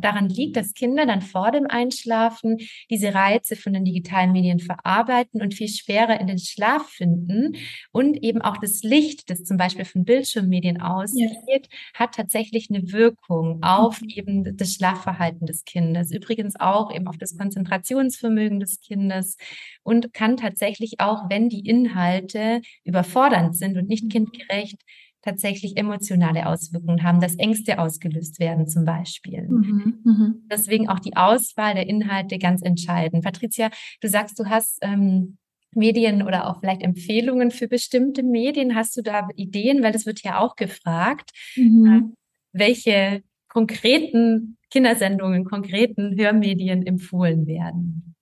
daran 0.00 0.28
liegt, 0.28 0.56
dass 0.56 0.74
Kinder 0.74 1.06
dann 1.06 1.20
vor 1.20 1.50
dem 1.50 1.66
Einschlafen 1.66 2.58
diese 2.88 3.14
Reize 3.14 3.56
von 3.56 3.72
den 3.72 3.84
digitalen 3.84 4.32
Medien 4.32 4.60
verarbeiten 4.60 5.42
und 5.42 5.54
viel 5.54 5.68
schwerer 5.68 6.20
in 6.20 6.26
den 6.26 6.38
Schlaf 6.38 6.88
finden 6.88 7.56
und 7.92 8.22
eben 8.22 8.42
auch 8.42 8.56
das 8.58 8.82
Licht, 8.82 9.28
das 9.30 9.44
zum 9.44 9.56
Beispiel 9.56 9.84
von 9.84 10.04
Bildschirmmedien 10.04 10.80
ausgeht, 10.80 11.38
ja. 11.48 11.78
hat 11.94 12.14
tatsächlich 12.14 12.68
eine 12.70 12.92
Wirkung 12.92 13.62
auf 13.62 14.00
mhm. 14.00 14.08
eben 14.08 14.56
das 14.56 14.74
Schlafverhalten 14.74 15.46
des 15.46 15.64
Kindes. 15.64 16.12
Übrigens 16.12 16.58
auch 16.58 16.94
eben 16.94 17.06
auf 17.08 17.18
das 17.18 17.36
Konzentrationsvermögen 17.36 18.60
des 18.60 18.80
Kindes 18.80 19.36
und 19.82 20.12
kann 20.12 20.36
tatsächlich 20.36 21.00
auch, 21.00 21.28
wenn 21.28 21.48
die 21.48 21.66
Inhalte 21.68 22.60
überfordernd 23.00 23.56
sind 23.56 23.76
und 23.76 23.88
nicht 23.88 24.10
kindgerecht, 24.10 24.80
tatsächlich 25.22 25.76
emotionale 25.76 26.46
Auswirkungen 26.46 27.02
haben, 27.02 27.20
dass 27.20 27.36
Ängste 27.36 27.78
ausgelöst 27.78 28.40
werden 28.40 28.66
zum 28.66 28.84
Beispiel. 28.84 29.46
Mhm, 29.48 30.00
mh. 30.04 30.34
Deswegen 30.50 30.88
auch 30.88 31.00
die 31.00 31.16
Auswahl 31.16 31.74
der 31.74 31.86
Inhalte 31.86 32.38
ganz 32.38 32.62
entscheidend. 32.62 33.24
Patricia, 33.24 33.70
du 34.00 34.08
sagst, 34.08 34.38
du 34.38 34.46
hast 34.46 34.78
ähm, 34.80 35.36
Medien 35.74 36.22
oder 36.22 36.48
auch 36.48 36.60
vielleicht 36.60 36.82
Empfehlungen 36.82 37.50
für 37.50 37.68
bestimmte 37.68 38.22
Medien. 38.22 38.74
Hast 38.74 38.96
du 38.96 39.02
da 39.02 39.28
Ideen? 39.36 39.82
Weil 39.82 39.92
das 39.92 40.06
wird 40.06 40.22
ja 40.22 40.38
auch 40.38 40.56
gefragt, 40.56 41.30
mhm. 41.54 41.86
äh, 41.86 42.58
welche 42.58 43.22
konkreten 43.48 44.56
Kindersendungen, 44.70 45.44
konkreten 45.44 46.16
Hörmedien 46.16 46.86
empfohlen 46.86 47.46
werden. 47.46 48.14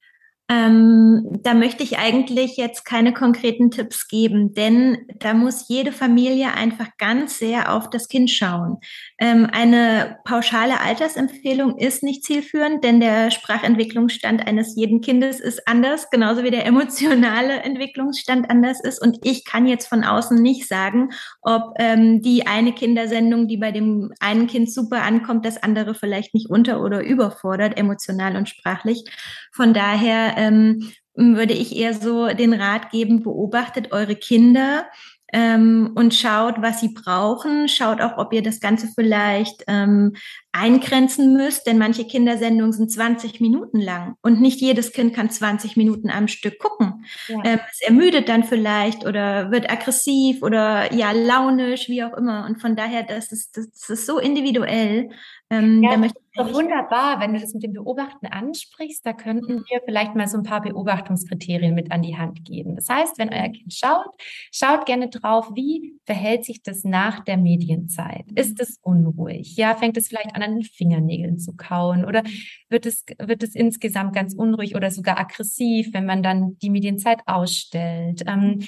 Ähm, 0.50 1.26
da 1.42 1.52
möchte 1.52 1.82
ich 1.82 1.98
eigentlich 1.98 2.56
jetzt 2.56 2.86
keine 2.86 3.12
konkreten 3.12 3.70
Tipps 3.70 4.08
geben, 4.08 4.54
denn 4.54 4.96
da 5.18 5.34
muss 5.34 5.68
jede 5.68 5.92
Familie 5.92 6.54
einfach 6.54 6.88
ganz 6.96 7.38
sehr 7.38 7.70
auf 7.74 7.90
das 7.90 8.08
Kind 8.08 8.30
schauen. 8.30 8.78
Ähm, 9.18 9.46
eine 9.52 10.16
pauschale 10.24 10.80
Altersempfehlung 10.80 11.76
ist 11.76 12.02
nicht 12.02 12.24
zielführend, 12.24 12.82
denn 12.82 12.98
der 12.98 13.30
Sprachentwicklungsstand 13.30 14.46
eines 14.46 14.74
jeden 14.74 15.02
Kindes 15.02 15.38
ist 15.38 15.68
anders, 15.68 16.08
genauso 16.08 16.42
wie 16.44 16.50
der 16.50 16.64
emotionale 16.64 17.60
Entwicklungsstand 17.62 18.48
anders 18.48 18.80
ist. 18.82 19.02
Und 19.02 19.18
ich 19.24 19.44
kann 19.44 19.66
jetzt 19.66 19.86
von 19.86 20.02
außen 20.02 20.40
nicht 20.40 20.66
sagen, 20.66 21.10
ob 21.42 21.74
ähm, 21.78 22.22
die 22.22 22.46
eine 22.46 22.72
Kindersendung, 22.72 23.48
die 23.48 23.58
bei 23.58 23.70
dem 23.70 24.14
einen 24.18 24.46
Kind 24.46 24.72
super 24.72 25.02
ankommt, 25.02 25.44
das 25.44 25.62
andere 25.62 25.94
vielleicht 25.94 26.32
nicht 26.32 26.48
unter- 26.48 26.80
oder 26.80 27.04
überfordert, 27.04 27.76
emotional 27.76 28.34
und 28.34 28.48
sprachlich. 28.48 29.04
Von 29.52 29.74
daher 29.74 30.37
ähm, 30.38 30.90
würde 31.14 31.52
ich 31.52 31.76
eher 31.76 31.94
so 31.94 32.28
den 32.28 32.52
Rat 32.52 32.90
geben, 32.90 33.22
beobachtet 33.22 33.92
eure 33.92 34.14
Kinder 34.14 34.86
ähm, 35.32 35.90
und 35.94 36.14
schaut, 36.14 36.62
was 36.62 36.80
sie 36.80 36.88
brauchen. 36.88 37.68
Schaut 37.68 38.00
auch, 38.00 38.16
ob 38.16 38.32
ihr 38.32 38.42
das 38.42 38.60
Ganze 38.60 38.88
vielleicht 38.94 39.62
ähm, 39.66 40.14
eingrenzen 40.52 41.34
müsst, 41.34 41.66
denn 41.66 41.76
manche 41.76 42.06
Kindersendungen 42.06 42.72
sind 42.72 42.90
20 42.90 43.40
Minuten 43.40 43.80
lang 43.80 44.14
und 44.22 44.40
nicht 44.40 44.60
jedes 44.60 44.92
Kind 44.92 45.14
kann 45.14 45.28
20 45.28 45.76
Minuten 45.76 46.08
am 46.08 46.28
Stück 46.28 46.58
gucken. 46.58 47.04
Ja. 47.28 47.42
Ähm, 47.44 47.60
es 47.70 47.82
ermüdet 47.82 48.28
dann 48.28 48.44
vielleicht 48.44 49.04
oder 49.04 49.50
wird 49.50 49.70
aggressiv 49.70 50.42
oder 50.42 50.94
ja 50.94 51.12
launisch, 51.12 51.88
wie 51.88 52.02
auch 52.02 52.16
immer. 52.16 52.46
Und 52.46 52.60
von 52.60 52.74
daher, 52.74 53.02
das 53.02 53.30
ist, 53.30 53.56
das 53.56 53.90
ist 53.90 54.06
so 54.06 54.18
individuell. 54.18 55.10
Ähm, 55.50 55.82
ja, 55.82 55.92
da 55.92 55.96
möchte 55.98 56.20
ich 56.20 56.27
doch 56.38 56.54
wunderbar, 56.54 57.20
wenn 57.20 57.34
du 57.34 57.40
das 57.40 57.52
mit 57.54 57.62
dem 57.62 57.72
Beobachten 57.72 58.26
ansprichst, 58.26 59.04
da 59.04 59.12
könnten 59.12 59.64
wir 59.68 59.80
vielleicht 59.84 60.14
mal 60.14 60.28
so 60.28 60.38
ein 60.38 60.44
paar 60.44 60.62
Beobachtungskriterien 60.62 61.74
mit 61.74 61.90
an 61.92 62.02
die 62.02 62.16
Hand 62.16 62.44
geben. 62.44 62.76
Das 62.76 62.88
heißt, 62.88 63.18
wenn 63.18 63.32
euer 63.32 63.48
Kind 63.48 63.72
schaut, 63.74 64.06
schaut 64.52 64.86
gerne 64.86 65.08
drauf, 65.08 65.50
wie 65.54 65.98
verhält 66.04 66.44
sich 66.44 66.62
das 66.62 66.84
nach 66.84 67.24
der 67.24 67.36
Medienzeit? 67.36 68.24
Ist 68.34 68.60
es 68.60 68.78
unruhig? 68.82 69.56
Ja, 69.56 69.74
fängt 69.74 69.96
es 69.96 70.08
vielleicht 70.08 70.34
an, 70.34 70.42
an 70.42 70.54
den 70.54 70.62
Fingernägeln 70.62 71.38
zu 71.38 71.54
kauen 71.56 72.04
oder 72.04 72.22
wird 72.68 72.86
es, 72.86 73.04
wird 73.18 73.42
es 73.42 73.54
insgesamt 73.54 74.14
ganz 74.14 74.34
unruhig 74.34 74.76
oder 74.76 74.90
sogar 74.90 75.18
aggressiv, 75.18 75.92
wenn 75.92 76.06
man 76.06 76.22
dann 76.22 76.56
die 76.58 76.70
Medienzeit 76.70 77.20
ausstellt? 77.26 78.22
Ähm, 78.26 78.60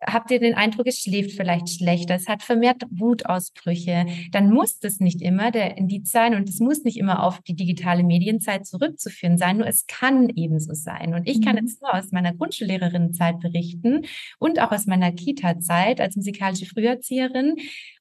habt 0.00 0.30
ihr 0.30 0.40
den 0.40 0.54
Eindruck, 0.54 0.86
es 0.86 0.98
schläft 0.98 1.32
vielleicht 1.32 1.68
schlechter, 1.68 2.14
es 2.14 2.28
hat 2.28 2.42
vermehrt 2.42 2.82
Wutausbrüche, 2.90 4.06
dann 4.30 4.50
muss 4.50 4.78
das 4.78 5.00
nicht 5.00 5.22
immer 5.22 5.50
der 5.50 5.76
Indiz 5.76 6.10
sein 6.10 6.34
und 6.34 6.48
es 6.48 6.60
muss 6.60 6.84
nicht 6.84 6.98
immer 6.98 7.22
auf 7.22 7.40
die 7.40 7.54
digitale 7.54 8.02
Medienzeit 8.02 8.66
zurückzuführen 8.66 9.38
sein, 9.38 9.58
nur 9.58 9.66
es 9.66 9.86
kann 9.86 10.28
ebenso 10.30 10.74
sein. 10.74 11.14
Und 11.14 11.28
ich 11.28 11.40
kann 11.42 11.56
mhm. 11.56 11.62
jetzt 11.62 11.82
nur 11.82 11.94
aus 11.94 12.12
meiner 12.12 12.34
Grundschullehrerinnenzeit 12.34 13.40
berichten 13.40 14.02
und 14.38 14.60
auch 14.60 14.72
aus 14.72 14.86
meiner 14.86 15.12
Kita-Zeit 15.12 16.00
als 16.00 16.16
musikalische 16.16 16.66
Früherzieherin, 16.66 17.56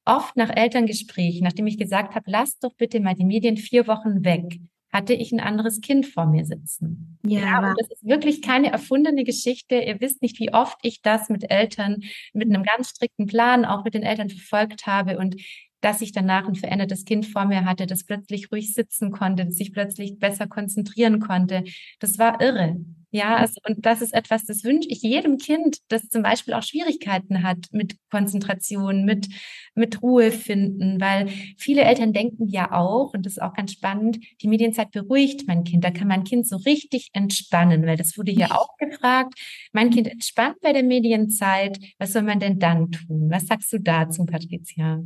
oft 0.06 0.36
nach 0.36 0.56
Elterngesprächen, 0.56 1.44
nachdem 1.44 1.68
ich 1.68 1.78
gesagt 1.78 2.16
habe, 2.16 2.30
lasst 2.30 2.64
doch 2.64 2.74
bitte 2.76 3.00
mal 3.00 3.16
die 3.16 3.26
Medien 3.26 3.58
vier 3.58 3.88
Wochen 3.88 4.24
weg 4.24 4.60
hatte 4.96 5.14
ich 5.14 5.34
ein 5.34 5.42
anderes 5.42 5.82
Kind 5.82 6.06
vor 6.06 6.26
mir 6.26 6.46
sitzen. 6.46 7.20
Ja, 7.26 7.40
ja 7.40 7.70
und 7.70 7.76
das 7.78 7.92
ist 7.92 8.06
wirklich 8.08 8.42
keine 8.42 8.72
erfundene 8.72 9.26
Geschichte. 9.26 9.76
Ihr 9.76 10.00
wisst 10.00 10.22
nicht, 10.22 10.40
wie 10.40 10.54
oft 10.54 10.78
ich 10.84 11.02
das 11.02 11.28
mit 11.28 11.52
Eltern, 11.52 11.98
mit 12.32 12.48
einem 12.48 12.64
ganz 12.64 12.92
strikten 12.92 13.26
Plan 13.26 13.66
auch 13.66 13.84
mit 13.84 13.94
den 13.94 14.04
Eltern 14.04 14.30
verfolgt 14.30 14.88
habe 14.88 15.18
und 15.18 15.36
dass 15.82 16.00
ich 16.00 16.14
danach 16.14 16.48
ein 16.48 16.56
verändertes 16.56 17.04
Kind 17.04 17.26
vor 17.26 17.44
mir 17.44 17.66
hatte, 17.66 17.88
das 17.88 18.06
plötzlich 18.06 18.54
ruhig 18.54 18.74
sitzen 18.74 19.12
konnte, 19.12 19.46
das 19.46 19.56
sich 19.56 19.74
plötzlich 19.74 20.18
besser 20.18 20.48
konzentrieren 20.48 21.20
konnte. 21.20 21.66
Das 22.00 22.18
war 22.18 22.40
irre. 22.42 22.78
Ja, 23.16 23.38
also, 23.38 23.62
und 23.66 23.86
das 23.86 24.02
ist 24.02 24.14
etwas, 24.14 24.44
das 24.44 24.66
wünsche 24.66 24.90
ich 24.90 25.02
jedem 25.02 25.38
Kind, 25.38 25.78
das 25.88 26.10
zum 26.10 26.22
Beispiel 26.22 26.54
auch 26.54 26.64
Schwierigkeiten 26.64 27.44
hat 27.44 27.60
mit 27.72 27.96
Konzentration, 28.12 29.06
mit, 29.06 29.30
mit 29.74 30.02
Ruhe 30.02 30.34
finden, 30.34 31.00
weil 31.00 31.30
viele 31.58 31.84
Eltern 31.84 32.12
denken 32.12 32.50
ja 32.50 32.74
auch, 32.74 33.14
und 33.14 33.26
das 33.26 33.38
ist 33.38 33.42
auch 33.42 33.54
ganz 33.54 33.72
spannend, 33.72 34.18
die 34.42 34.50
Medienzeit 34.50 34.92
beruhigt 34.92 35.48
mein 35.48 35.64
Kind. 35.64 35.86
Da 35.86 35.92
kann 35.92 36.10
mein 36.10 36.26
Kind 36.26 36.46
so 36.46 36.58
richtig 36.58 37.10
entspannen, 37.14 37.86
weil 37.86 37.96
das 37.96 38.18
wurde 38.18 38.34
hier 38.34 38.52
auch 38.52 38.76
gefragt. 38.80 39.36
Mein 39.72 39.92
Kind 39.92 40.08
entspannt 40.10 40.58
bei 40.62 40.74
der 40.74 40.84
Medienzeit. 40.84 41.80
Was 41.98 42.12
soll 42.12 42.24
man 42.24 42.42
denn 42.42 42.60
dann 42.60 42.92
tun? 42.92 43.30
Was 43.32 43.48
sagst 43.48 43.72
du 43.72 43.80
dazu, 43.80 44.26
Patricia? 44.26 45.00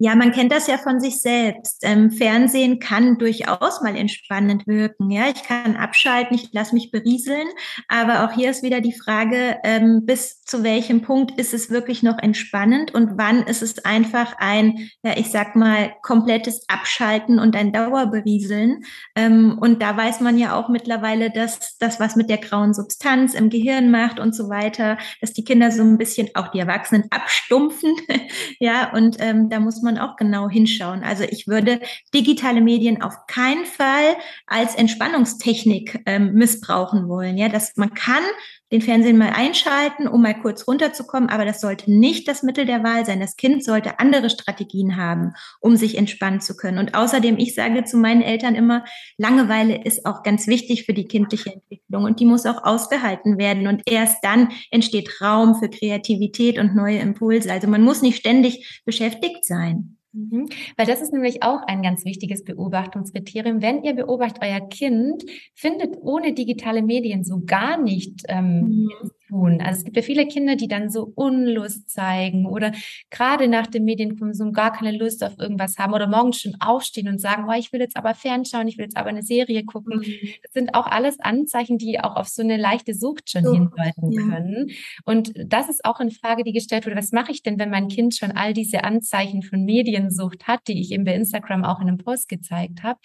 Ja, 0.00 0.14
man 0.14 0.30
kennt 0.30 0.52
das 0.52 0.68
ja 0.68 0.78
von 0.78 1.00
sich 1.00 1.20
selbst. 1.20 1.80
Ähm, 1.82 2.12
Fernsehen 2.12 2.78
kann 2.78 3.18
durchaus 3.18 3.80
mal 3.82 3.96
entspannend 3.96 4.68
wirken. 4.68 5.10
Ja, 5.10 5.28
ich 5.28 5.42
kann 5.42 5.74
abschalten, 5.74 6.36
ich 6.36 6.52
lasse 6.52 6.72
mich 6.72 6.92
berieseln. 6.92 7.48
Aber 7.88 8.24
auch 8.24 8.32
hier 8.32 8.48
ist 8.48 8.62
wieder 8.62 8.80
die 8.80 8.92
Frage, 8.92 9.56
ähm, 9.64 10.06
bis 10.06 10.42
zu 10.44 10.62
welchem 10.62 11.02
Punkt 11.02 11.36
ist 11.40 11.52
es 11.52 11.68
wirklich 11.68 12.04
noch 12.04 12.16
entspannend 12.18 12.94
und 12.94 13.18
wann 13.18 13.42
ist 13.42 13.60
es 13.60 13.84
einfach 13.84 14.36
ein, 14.38 14.88
ja, 15.02 15.16
ich 15.16 15.32
sag 15.32 15.56
mal, 15.56 15.92
komplettes 16.02 16.68
Abschalten 16.68 17.40
und 17.40 17.56
ein 17.56 17.72
Dauerberieseln. 17.72 18.84
Ähm, 19.16 19.58
und 19.60 19.82
da 19.82 19.96
weiß 19.96 20.20
man 20.20 20.38
ja 20.38 20.54
auch 20.54 20.68
mittlerweile, 20.68 21.30
dass 21.30 21.76
das 21.78 21.98
was 21.98 22.14
mit 22.14 22.30
der 22.30 22.38
grauen 22.38 22.72
Substanz 22.72 23.34
im 23.34 23.50
Gehirn 23.50 23.90
macht 23.90 24.20
und 24.20 24.32
so 24.32 24.48
weiter, 24.48 24.96
dass 25.20 25.32
die 25.32 25.44
Kinder 25.44 25.72
so 25.72 25.82
ein 25.82 25.98
bisschen, 25.98 26.28
auch 26.34 26.48
die 26.48 26.60
Erwachsenen, 26.60 27.04
abstumpfen. 27.10 27.96
ja, 28.60 28.92
und 28.92 29.16
ähm, 29.18 29.50
da 29.50 29.58
muss 29.58 29.82
man 29.82 29.87
man 29.88 29.98
auch 29.98 30.16
genau 30.16 30.48
hinschauen. 30.48 31.02
Also 31.02 31.24
ich 31.24 31.48
würde 31.48 31.80
digitale 32.14 32.60
Medien 32.60 33.02
auf 33.02 33.26
keinen 33.26 33.64
Fall 33.64 34.16
als 34.46 34.74
Entspannungstechnik 34.74 36.02
ähm, 36.06 36.34
missbrauchen 36.34 37.08
wollen. 37.08 37.38
Ja, 37.38 37.48
dass 37.48 37.76
man 37.76 37.94
kann 37.94 38.22
den 38.70 38.82
Fernsehen 38.82 39.16
mal 39.16 39.30
einschalten, 39.30 40.06
um 40.06 40.22
mal 40.22 40.38
kurz 40.38 40.68
runterzukommen, 40.68 41.30
aber 41.30 41.44
das 41.44 41.60
sollte 41.60 41.90
nicht 41.90 42.28
das 42.28 42.42
Mittel 42.42 42.66
der 42.66 42.84
Wahl 42.84 43.06
sein. 43.06 43.20
Das 43.20 43.36
Kind 43.36 43.64
sollte 43.64 43.98
andere 43.98 44.28
Strategien 44.30 44.96
haben, 44.96 45.32
um 45.60 45.76
sich 45.76 45.96
entspannen 45.96 46.40
zu 46.40 46.56
können. 46.56 46.78
Und 46.78 46.94
außerdem, 46.94 47.38
ich 47.38 47.54
sage 47.54 47.84
zu 47.84 47.96
meinen 47.96 48.22
Eltern 48.22 48.54
immer, 48.54 48.84
Langeweile 49.16 49.84
ist 49.84 50.04
auch 50.04 50.22
ganz 50.22 50.46
wichtig 50.46 50.84
für 50.84 50.94
die 50.94 51.06
kindliche 51.06 51.52
Entwicklung 51.52 52.04
und 52.04 52.20
die 52.20 52.26
muss 52.26 52.46
auch 52.46 52.64
ausgehalten 52.64 53.38
werden. 53.38 53.66
Und 53.66 53.82
erst 53.86 54.22
dann 54.22 54.50
entsteht 54.70 55.20
Raum 55.20 55.54
für 55.54 55.70
Kreativität 55.70 56.58
und 56.58 56.74
neue 56.74 56.98
Impulse. 56.98 57.52
Also 57.52 57.68
man 57.68 57.82
muss 57.82 58.02
nicht 58.02 58.18
ständig 58.18 58.82
beschäftigt 58.84 59.44
sein. 59.44 59.97
Mhm. 60.18 60.48
Weil 60.76 60.86
das 60.86 61.00
ist 61.00 61.12
nämlich 61.12 61.42
auch 61.42 61.62
ein 61.66 61.82
ganz 61.82 62.04
wichtiges 62.04 62.44
Beobachtungskriterium. 62.44 63.62
Wenn 63.62 63.82
ihr 63.82 63.94
beobachtet, 63.94 64.42
euer 64.42 64.60
Kind 64.68 65.24
findet 65.54 65.96
ohne 66.00 66.32
digitale 66.32 66.82
Medien 66.82 67.24
so 67.24 67.42
gar 67.44 67.80
nicht 67.80 68.22
ähm, 68.28 68.60
mhm 68.60 69.07
tun. 69.28 69.60
Also 69.60 69.78
es 69.78 69.84
gibt 69.84 69.96
ja 69.96 70.02
viele 70.02 70.26
Kinder, 70.26 70.56
die 70.56 70.68
dann 70.68 70.90
so 70.90 71.12
Unlust 71.14 71.90
zeigen 71.90 72.46
oder 72.46 72.72
gerade 73.10 73.48
nach 73.48 73.66
dem 73.66 73.84
Medienkonsum 73.84 74.52
gar 74.52 74.72
keine 74.72 74.96
Lust 74.96 75.22
auf 75.22 75.38
irgendwas 75.38 75.78
haben 75.78 75.92
oder 75.92 76.06
morgens 76.06 76.40
schon 76.40 76.56
aufstehen 76.60 77.08
und 77.08 77.20
sagen, 77.20 77.46
oh, 77.48 77.52
ich 77.56 77.72
will 77.72 77.80
jetzt 77.80 77.96
aber 77.96 78.14
fernschauen, 78.14 78.68
ich 78.68 78.78
will 78.78 78.84
jetzt 78.84 78.96
aber 78.96 79.08
eine 79.08 79.22
Serie 79.22 79.64
gucken. 79.64 79.98
Mhm. 79.98 80.28
Das 80.42 80.52
sind 80.52 80.74
auch 80.74 80.86
alles 80.86 81.20
Anzeichen, 81.20 81.78
die 81.78 82.00
auch 82.00 82.16
auf 82.16 82.28
so 82.28 82.42
eine 82.42 82.56
leichte 82.56 82.94
Sucht 82.94 83.30
schon 83.30 83.44
so, 83.44 83.52
hindeuten 83.52 84.12
ja. 84.12 84.22
können. 84.22 84.70
Und 85.04 85.32
das 85.46 85.68
ist 85.68 85.84
auch 85.84 86.00
eine 86.00 86.10
Frage, 86.10 86.44
die 86.44 86.52
gestellt 86.52 86.86
wurde, 86.86 86.96
was 86.96 87.12
mache 87.12 87.32
ich 87.32 87.42
denn, 87.42 87.58
wenn 87.58 87.70
mein 87.70 87.88
Kind 87.88 88.16
schon 88.16 88.32
all 88.32 88.52
diese 88.54 88.84
Anzeichen 88.84 89.42
von 89.42 89.64
Mediensucht 89.64 90.46
hat, 90.46 90.60
die 90.68 90.80
ich 90.80 90.92
eben 90.92 91.04
bei 91.04 91.14
Instagram 91.14 91.64
auch 91.64 91.80
in 91.80 91.88
einem 91.88 91.98
Post 91.98 92.28
gezeigt 92.28 92.82
habe. 92.82 92.98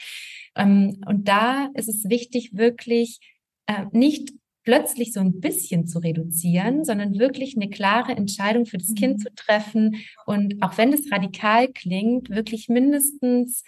Ähm, 0.55 1.01
und 1.05 1.27
da 1.27 1.69
ist 1.73 1.89
es 1.89 2.09
wichtig, 2.09 2.51
wirklich 2.53 3.19
äh, 3.65 3.85
nicht 3.91 4.33
plötzlich 4.63 5.13
so 5.13 5.19
ein 5.19 5.39
bisschen 5.39 5.87
zu 5.87 5.99
reduzieren, 5.99 6.83
sondern 6.83 7.19
wirklich 7.19 7.55
eine 7.55 7.69
klare 7.69 8.13
Entscheidung 8.13 8.65
für 8.65 8.77
das 8.77 8.93
Kind 8.93 9.17
mhm. 9.17 9.21
zu 9.21 9.35
treffen 9.35 10.03
und 10.25 10.61
auch 10.61 10.77
wenn 10.77 10.93
es 10.93 11.11
radikal 11.11 11.67
klingt, 11.67 12.29
wirklich 12.29 12.69
mindestens 12.69 13.63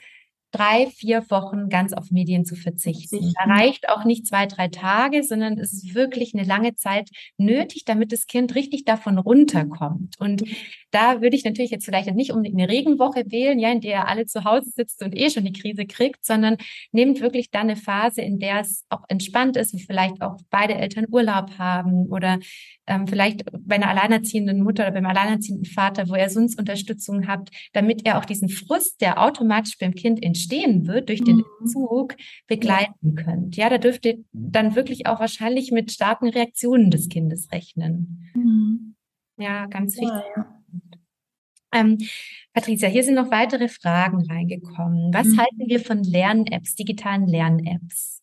drei, 0.55 0.87
vier 0.87 1.29
Wochen 1.29 1.67
ganz 1.67 1.91
auf 1.91 2.11
Medien 2.11 2.45
zu 2.45 2.55
verzichten. 2.55 3.33
Da 3.37 3.53
reicht 3.53 3.89
auch 3.89 4.05
nicht 4.05 4.25
zwei, 4.25 4.45
drei 4.45 4.69
Tage, 4.69 5.21
sondern 5.23 5.59
es 5.59 5.73
ist 5.73 5.95
wirklich 5.95 6.33
eine 6.33 6.45
lange 6.45 6.75
Zeit 6.75 7.09
nötig, 7.37 7.83
damit 7.85 8.13
das 8.13 8.25
Kind 8.25 8.55
richtig 8.55 8.85
davon 8.85 9.17
runterkommt. 9.17 10.15
Und 10.19 10.43
da 10.95 11.21
würde 11.21 11.35
ich 11.35 11.43
natürlich 11.43 11.71
jetzt 11.71 11.83
vielleicht 11.83 12.15
nicht 12.15 12.31
unbedingt 12.31 12.57
eine 12.57 12.71
Regenwoche 12.71 13.25
wählen, 13.29 13.59
ja, 13.59 13.69
in 13.69 13.81
der 13.81 14.07
alle 14.07 14.25
zu 14.27 14.45
Hause 14.45 14.69
sitzt 14.69 15.03
und 15.03 15.13
eh 15.13 15.29
schon 15.29 15.43
die 15.43 15.51
Krise 15.51 15.85
kriegt, 15.85 16.25
sondern 16.25 16.55
nehmt 16.93 17.19
wirklich 17.19 17.51
dann 17.51 17.63
eine 17.63 17.75
Phase, 17.75 18.21
in 18.21 18.39
der 18.39 18.61
es 18.61 18.85
auch 18.87 19.03
entspannt 19.09 19.57
ist, 19.57 19.73
wie 19.73 19.81
vielleicht 19.81 20.21
auch 20.21 20.37
beide 20.49 20.75
Eltern 20.75 21.07
Urlaub 21.11 21.57
haben 21.57 22.05
oder 22.05 22.39
ähm, 22.87 23.07
vielleicht 23.07 23.43
bei 23.51 23.75
einer 23.75 23.89
alleinerziehenden 23.89 24.63
Mutter 24.63 24.83
oder 24.83 24.93
beim 24.93 25.05
alleinerziehenden 25.05 25.65
Vater, 25.65 26.07
wo 26.07 26.13
er 26.15 26.29
sonst 26.29 26.57
Unterstützung 26.57 27.27
hat, 27.27 27.49
damit 27.73 28.05
er 28.05 28.17
auch 28.17 28.25
diesen 28.25 28.47
Frust, 28.47 29.01
der 29.01 29.21
automatisch 29.21 29.77
beim 29.77 29.95
Kind 29.95 30.23
entstehen 30.23 30.87
wird, 30.87 31.09
durch 31.09 31.25
den 31.25 31.37
mhm. 31.37 31.45
Entzug 31.59 32.15
begleiten 32.47 33.15
ja. 33.17 33.23
könnt. 33.23 33.57
Ja, 33.57 33.69
da 33.69 33.79
dürft 33.79 34.05
ihr 34.05 34.23
dann 34.31 34.75
wirklich 34.75 35.07
auch 35.07 35.19
wahrscheinlich 35.19 35.71
mit 35.71 35.91
starken 35.91 36.29
Reaktionen 36.29 36.89
des 36.89 37.09
Kindes 37.09 37.51
rechnen. 37.51 38.31
Mhm. 38.33 38.95
Ja, 39.37 39.65
ganz 39.65 39.97
wichtig. 39.97 40.23
Ja, 40.37 40.55
ähm, 41.75 41.97
Patricia, 42.53 42.87
hier 42.87 43.03
sind 43.03 43.15
noch 43.15 43.31
weitere 43.31 43.67
Fragen 43.67 44.25
reingekommen. 44.29 45.13
Was 45.13 45.27
mhm. 45.27 45.39
halten 45.39 45.67
wir 45.67 45.81
von 45.81 46.03
Lern-Apps, 46.03 46.75
digitalen 46.75 47.27
Lern-Apps? 47.27 48.14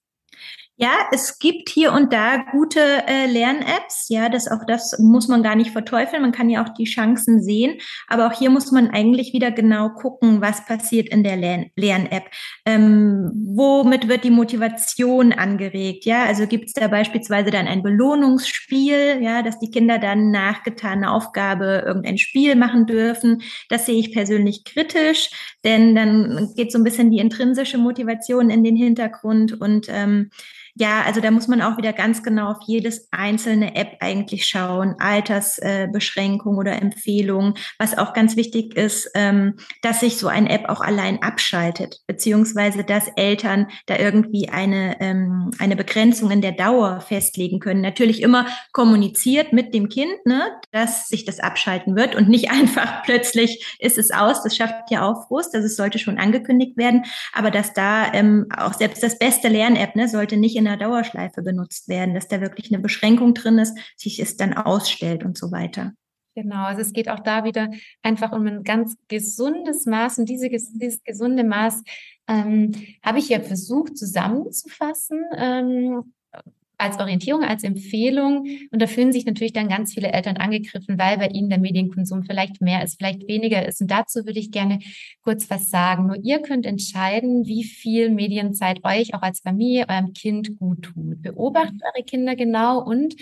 Ja, 0.76 1.06
es 1.12 1.38
gibt 1.38 1.68
hier 1.68 1.92
und 1.92 2.14
da 2.14 2.38
gute 2.50 2.80
äh, 2.80 3.26
Lern-Apps. 3.26 4.08
Ja, 4.08 4.30
das 4.30 4.48
auch 4.48 4.64
das 4.66 4.98
muss 4.98 5.28
man 5.28 5.42
gar 5.42 5.54
nicht 5.54 5.70
verteufeln. 5.70 6.22
Man 6.22 6.32
kann 6.32 6.48
ja 6.48 6.64
auch 6.64 6.70
die 6.70 6.86
Chancen 6.86 7.42
sehen. 7.42 7.78
Aber 8.08 8.26
auch 8.26 8.32
hier 8.32 8.48
muss 8.48 8.72
man 8.72 8.88
eigentlich 8.88 9.34
wieder 9.34 9.50
genau 9.50 9.90
gucken, 9.90 10.40
was 10.40 10.64
passiert 10.64 11.08
in 11.10 11.22
der 11.22 11.36
Lern-App. 11.76 12.24
Ähm, 12.64 13.30
womit 13.54 14.08
wird 14.08 14.24
die 14.24 14.30
Motivation 14.30 15.32
angeregt? 15.32 16.06
Ja, 16.06 16.24
also 16.24 16.46
gibt 16.46 16.66
es 16.68 16.72
da 16.72 16.88
beispielsweise 16.88 17.50
dann 17.50 17.68
ein 17.68 17.82
Belohnungsspiel, 17.82 19.18
ja, 19.20 19.42
dass 19.42 19.58
die 19.58 19.70
Kinder 19.70 19.98
dann 19.98 20.30
nach 20.30 20.62
getaner 20.62 21.12
Aufgabe 21.12 21.84
irgendein 21.86 22.18
Spiel 22.18 22.56
machen 22.56 22.86
dürfen. 22.86 23.42
Das 23.68 23.84
sehe 23.84 24.00
ich 24.00 24.12
persönlich 24.12 24.64
kritisch, 24.64 25.30
denn 25.64 25.94
dann 25.94 26.50
geht 26.56 26.72
so 26.72 26.78
ein 26.78 26.84
bisschen 26.84 27.10
die 27.10 27.18
intrinsische 27.18 27.76
Motivation 27.76 28.48
in 28.48 28.64
den 28.64 28.74
Hintergrund 28.74 29.60
und 29.60 29.86
ähm, 29.90 30.30
ja, 30.74 31.02
also 31.02 31.20
da 31.20 31.30
muss 31.30 31.48
man 31.48 31.60
auch 31.60 31.76
wieder 31.76 31.92
ganz 31.92 32.22
genau 32.22 32.50
auf 32.50 32.62
jedes 32.66 33.08
einzelne 33.10 33.74
App 33.76 33.98
eigentlich 34.00 34.46
schauen, 34.46 34.94
Altersbeschränkung 34.98 36.54
äh, 36.54 36.58
oder 36.58 36.80
Empfehlungen. 36.80 37.54
Was 37.78 37.98
auch 37.98 38.14
ganz 38.14 38.36
wichtig 38.36 38.74
ist, 38.74 39.10
ähm, 39.14 39.56
dass 39.82 40.00
sich 40.00 40.16
so 40.16 40.28
ein 40.28 40.46
App 40.46 40.70
auch 40.70 40.80
allein 40.80 41.22
abschaltet, 41.22 41.98
beziehungsweise 42.06 42.84
dass 42.84 43.08
Eltern 43.16 43.66
da 43.84 43.98
irgendwie 43.98 44.48
eine, 44.48 44.98
ähm, 45.00 45.50
eine 45.58 45.76
Begrenzung 45.76 46.30
in 46.30 46.40
der 46.40 46.52
Dauer 46.52 47.02
festlegen 47.02 47.60
können. 47.60 47.82
Natürlich 47.82 48.22
immer 48.22 48.46
kommuniziert 48.72 49.52
mit 49.52 49.74
dem 49.74 49.90
Kind, 49.90 50.24
ne, 50.24 50.42
dass 50.70 51.06
sich 51.08 51.26
das 51.26 51.38
abschalten 51.38 51.96
wird 51.96 52.14
und 52.14 52.30
nicht 52.30 52.50
einfach 52.50 53.02
plötzlich 53.02 53.76
ist 53.78 53.98
es 53.98 54.10
aus. 54.10 54.42
Das 54.42 54.56
schafft 54.56 54.90
ja 54.90 55.06
auch 55.06 55.28
Frust, 55.28 55.54
also 55.54 55.66
es 55.66 55.76
sollte 55.76 55.98
schon 55.98 56.16
angekündigt 56.16 56.78
werden, 56.78 57.04
aber 57.34 57.50
dass 57.50 57.74
da 57.74 58.10
ähm, 58.14 58.46
auch 58.56 58.72
selbst 58.72 59.02
das 59.02 59.18
beste 59.18 59.48
Lern-App 59.48 59.96
ne, 59.96 60.08
sollte 60.08 60.38
nicht 60.38 60.56
in 60.56 60.61
in 60.62 60.66
der 60.66 60.76
Dauerschleife 60.76 61.42
benutzt 61.42 61.88
werden, 61.88 62.14
dass 62.14 62.28
da 62.28 62.40
wirklich 62.40 62.72
eine 62.72 62.80
Beschränkung 62.80 63.34
drin 63.34 63.58
ist, 63.58 63.76
sich 63.96 64.20
es 64.20 64.36
dann 64.36 64.54
ausstellt 64.54 65.24
und 65.24 65.36
so 65.36 65.50
weiter. 65.50 65.92
Genau, 66.34 66.64
also 66.64 66.80
es 66.80 66.92
geht 66.92 67.08
auch 67.08 67.20
da 67.20 67.44
wieder 67.44 67.68
einfach 68.02 68.32
um 68.32 68.46
ein 68.46 68.62
ganz 68.62 68.96
gesundes 69.08 69.84
Maß 69.84 70.18
und 70.18 70.28
diese, 70.28 70.48
dieses 70.48 71.02
gesunde 71.02 71.44
Maß 71.44 71.82
ähm, 72.28 72.72
habe 73.04 73.18
ich 73.18 73.28
ja 73.28 73.40
versucht 73.40 73.98
zusammenzufassen. 73.98 75.20
Ähm, 75.36 76.14
als 76.82 76.98
Orientierung, 76.98 77.44
als 77.44 77.64
Empfehlung. 77.64 78.46
Und 78.70 78.82
da 78.82 78.86
fühlen 78.86 79.12
sich 79.12 79.24
natürlich 79.24 79.52
dann 79.52 79.68
ganz 79.68 79.94
viele 79.94 80.12
Eltern 80.12 80.36
angegriffen, 80.36 80.98
weil 80.98 81.18
bei 81.18 81.28
ihnen 81.28 81.48
der 81.48 81.58
Medienkonsum 81.58 82.24
vielleicht 82.24 82.60
mehr 82.60 82.82
ist, 82.82 82.98
vielleicht 82.98 83.26
weniger 83.28 83.66
ist. 83.66 83.80
Und 83.80 83.90
dazu 83.90 84.26
würde 84.26 84.38
ich 84.38 84.50
gerne 84.50 84.80
kurz 85.22 85.48
was 85.50 85.70
sagen. 85.70 86.06
Nur 86.06 86.16
ihr 86.22 86.40
könnt 86.40 86.66
entscheiden, 86.66 87.46
wie 87.46 87.64
viel 87.64 88.10
Medienzeit 88.10 88.84
euch 88.84 89.14
auch 89.14 89.22
als 89.22 89.40
Familie, 89.40 89.86
eurem 89.88 90.12
Kind 90.12 90.58
gut 90.58 90.82
tut. 90.82 91.22
Beobachtet 91.22 91.80
eure 91.94 92.04
Kinder 92.04 92.36
genau 92.36 92.82
und 92.82 93.14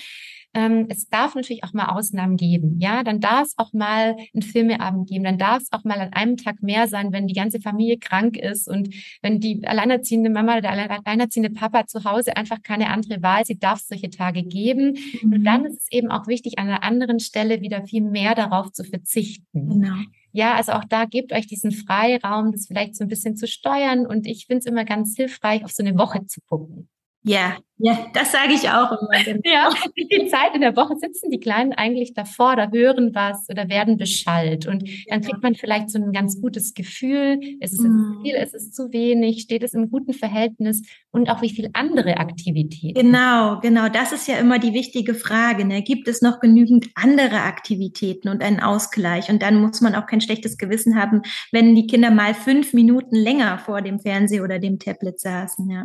ähm, 0.53 0.87
es 0.89 1.09
darf 1.09 1.35
natürlich 1.35 1.63
auch 1.63 1.73
mal 1.73 1.87
Ausnahmen 1.87 2.37
geben. 2.37 2.79
Ja, 2.81 3.05
dann 3.05 3.21
darf 3.21 3.49
es 3.49 3.59
auch 3.59 3.73
mal 3.73 4.17
einen 4.35 4.43
Filmeabend 4.43 5.09
geben. 5.09 5.25
Dann 5.25 5.39
darf 5.39 5.63
es 5.63 5.73
auch 5.73 5.85
mal 5.85 6.01
an 6.01 6.13
einem 6.13 6.37
Tag 6.37 6.63
mehr 6.63 6.89
sein, 6.89 7.13
wenn 7.13 7.29
die 7.29 7.35
ganze 7.35 7.61
Familie 7.61 7.99
krank 7.99 8.37
ist 8.37 8.69
und 8.69 8.93
wenn 9.23 9.39
die 9.39 9.67
alleinerziehende 9.67 10.31
Mama 10.31 10.59
oder 10.59 10.63
der 10.63 10.91
alleinerziehende 10.91 11.51
Papa 11.51 11.87
zu 11.87 12.05
Hause 12.05 12.37
einfach 12.37 12.63
keine 12.63 12.91
andere 12.91 13.23
Wahl, 13.23 13.45
sie 13.45 13.59
darf 13.59 13.81
es 13.81 13.89
solche 13.89 14.11
Tage 14.11 14.43
geben. 14.43 14.99
Mhm. 15.23 15.33
Und 15.33 15.45
dann 15.45 15.65
ist 15.65 15.79
es 15.79 15.93
eben 15.93 16.11
auch 16.11 16.27
wichtig, 16.27 16.59
an 16.59 16.67
einer 16.67 16.83
anderen 16.83 17.21
Stelle 17.21 17.61
wieder 17.61 17.85
viel 17.87 18.03
mehr 18.03 18.35
darauf 18.35 18.73
zu 18.73 18.83
verzichten. 18.83 19.69
Genau. 19.69 19.97
Ja, 20.33 20.55
also 20.55 20.73
auch 20.73 20.85
da 20.85 21.07
gebt 21.07 21.33
euch 21.33 21.47
diesen 21.47 21.73
Freiraum, 21.73 22.53
das 22.53 22.67
vielleicht 22.67 22.97
so 22.97 23.05
ein 23.05 23.09
bisschen 23.09 23.37
zu 23.37 23.47
steuern. 23.47 24.07
Und 24.07 24.27
ich 24.27 24.47
finde 24.47 24.61
es 24.61 24.67
immer 24.67 24.85
ganz 24.85 25.17
hilfreich, 25.17 25.65
auf 25.65 25.73
so 25.73 25.83
eine 25.83 25.97
Woche 25.99 26.25
zu 26.27 26.41
gucken. 26.43 26.89
Ja, 27.23 27.59
Ja, 27.83 28.07
das 28.13 28.33
sage 28.33 28.53
ich 28.55 28.69
auch 28.69 28.93
immer. 28.93 29.11
Genau. 29.31 29.41
Ja, 29.45 29.71
wie 29.95 30.07
viel 30.11 30.29
Zeit 30.29 30.55
in 30.55 30.61
der 30.61 30.77
Woche 30.77 30.97
sitzen 30.97 31.31
die 31.31 31.41
Kleinen 31.41 31.73
eigentlich 31.73 32.15
davor 32.15 32.55
oder 32.55 32.71
hören 32.73 33.15
was 33.15 33.49
oder 33.49 33.69
werden 33.69 33.97
beschallt? 33.97 34.67
Und 34.67 34.89
dann 35.09 35.21
kriegt 35.21 35.43
man 35.43 35.55
vielleicht 35.55 35.91
so 35.91 35.99
ein 35.99 36.13
ganz 36.13 36.41
gutes 36.41 36.75
Gefühl, 36.75 37.39
ist 37.61 37.75
es 37.75 37.81
mhm. 37.81 38.21
viel, 38.23 38.35
ist 38.35 38.55
es 38.55 38.73
zu 38.73 38.93
wenig, 38.93 39.43
steht 39.43 39.63
es 39.63 39.75
im 39.75 39.91
guten 39.91 40.13
Verhältnis 40.13 40.83
und 41.11 41.31
auch 41.31 41.43
wie 41.43 41.51
viel 41.51 41.71
andere 41.75 42.17
Aktivitäten. 42.17 42.95
Genau, 42.95 43.61
genau. 43.61 43.89
Das 43.89 44.13
ist 44.13 44.29
ja 44.29 44.37
immer 44.37 44.59
die 44.59 44.75
wichtige 44.75 45.15
Frage. 45.15 45.65
Ne? 45.65 45.83
Gibt 45.83 46.09
es 46.09 46.23
noch 46.23 46.41
genügend 46.41 46.89
andere 46.95 47.43
Aktivitäten 47.43 48.29
und 48.29 48.43
einen 48.43 48.61
Ausgleich? 48.61 49.31
Und 49.31 49.43
dann 49.43 49.61
muss 49.61 49.81
man 49.81 49.95
auch 49.95 50.07
kein 50.07 50.21
schlechtes 50.21 50.59
Gewissen 50.59 51.01
haben, 51.01 51.23
wenn 51.53 51.75
die 51.75 51.87
Kinder 51.87 52.11
mal 52.11 52.35
fünf 52.35 52.73
Minuten 52.73 53.17
länger 53.17 53.59
vor 53.59 53.83
dem 53.83 54.01
Fernseher 54.01 54.45
oder 54.45 54.59
dem 54.59 54.79
Tablet 54.79 55.21
saßen. 55.21 55.71
Ja. 55.71 55.85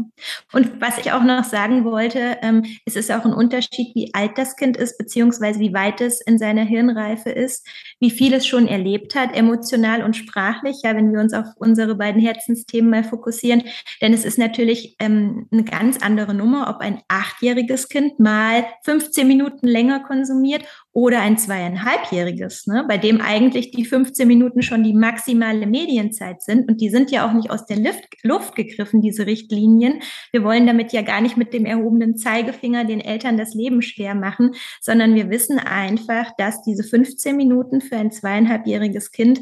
Und 0.54 0.82
was 0.82 0.98
ich 0.98 1.12
auch 1.12 1.24
noch 1.24 1.44
sagen 1.44 1.85
wollte, 1.86 2.38
ähm, 2.42 2.64
es 2.86 2.96
ist 2.96 3.12
auch 3.12 3.26
ein 3.26 3.34
Unterschied, 3.34 3.96
wie 3.96 4.14
alt 4.14 4.38
das 4.38 4.56
Kind 4.56 4.78
ist, 4.78 4.98
beziehungsweise 4.98 5.60
wie 5.60 5.74
weit 5.74 6.02
es 6.02 6.22
in 6.22 6.38
seiner 6.38 6.64
Hirnreife 6.64 7.30
ist, 7.30 7.68
wie 8.00 8.12
viel 8.12 8.34
es 8.34 8.46
schon 8.46 8.68
erlebt 8.68 9.16
hat, 9.16 9.36
emotional 9.36 10.04
und 10.04 10.16
sprachlich. 10.16 10.78
Ja, 10.84 10.96
wenn 10.96 11.12
wir 11.14 11.20
uns 11.20 11.34
auf 11.34 11.48
unsere 11.58 11.96
beiden 11.96 12.22
Herzensthemen 12.22 12.90
mal 12.90 13.04
fokussieren. 13.04 13.64
Denn 14.02 14.14
es 14.14 14.26
ist 14.26 14.38
natürlich 14.38 14.96
ähm, 15.00 15.48
eine 15.52 15.64
ganz 15.64 16.02
andere 16.02 16.34
Nummer, 16.34 16.70
ob 16.70 16.82
ein 16.82 17.02
achtjähriges 17.08 17.90
Kind 17.90 18.20
mal 18.20 18.66
15 18.84 19.28
Minuten 19.28 19.68
länger 19.68 20.02
konsumiert 20.02 20.64
oder 20.96 21.20
ein 21.20 21.38
zweieinhalbjähriges, 21.38 22.68
ne, 22.68 22.86
bei 22.88 22.98
dem 22.98 23.20
eigentlich 23.20 23.72
die 23.72 23.84
15 23.84 24.26
Minuten 24.26 24.62
schon 24.62 24.82
die 24.82 24.94
maximale 24.94 25.68
Medienzeit 25.68 26.42
sind. 26.42 26.70
Und 26.70 26.80
die 26.80 26.90
sind 26.90 27.12
ja 27.12 27.28
auch 27.28 27.34
nicht 27.34 27.52
aus 27.52 27.66
der 27.66 27.78
Luft, 27.78 28.06
Luft 28.24 28.56
gegriffen, 28.56 29.02
diese 29.02 29.26
Richtlinien. 29.26 30.02
Wir 30.32 30.46
wollen 30.46 30.66
damit 30.66 30.94
ja 30.94 31.02
gar 31.02 31.20
nicht 31.20 31.36
mit 31.36 31.54
dem 31.54 31.66
erhobenen 31.66 32.16
Zeigefinger 32.16 32.86
den 32.86 33.02
Eltern 33.02 33.36
das 33.36 33.54
Leben 33.54 33.82
schwer 33.82 34.16
machen, 34.16 34.52
sondern 34.80 35.16
wir 35.16 35.30
wissen 35.30 35.60
einfach, 35.60 36.32
dass 36.38 36.62
diese 36.62 36.84
15 36.84 37.36
Minuten 37.36 37.82
für 37.86 37.98
ein 37.98 38.12
zweieinhalbjähriges 38.12 39.12
Kind 39.12 39.42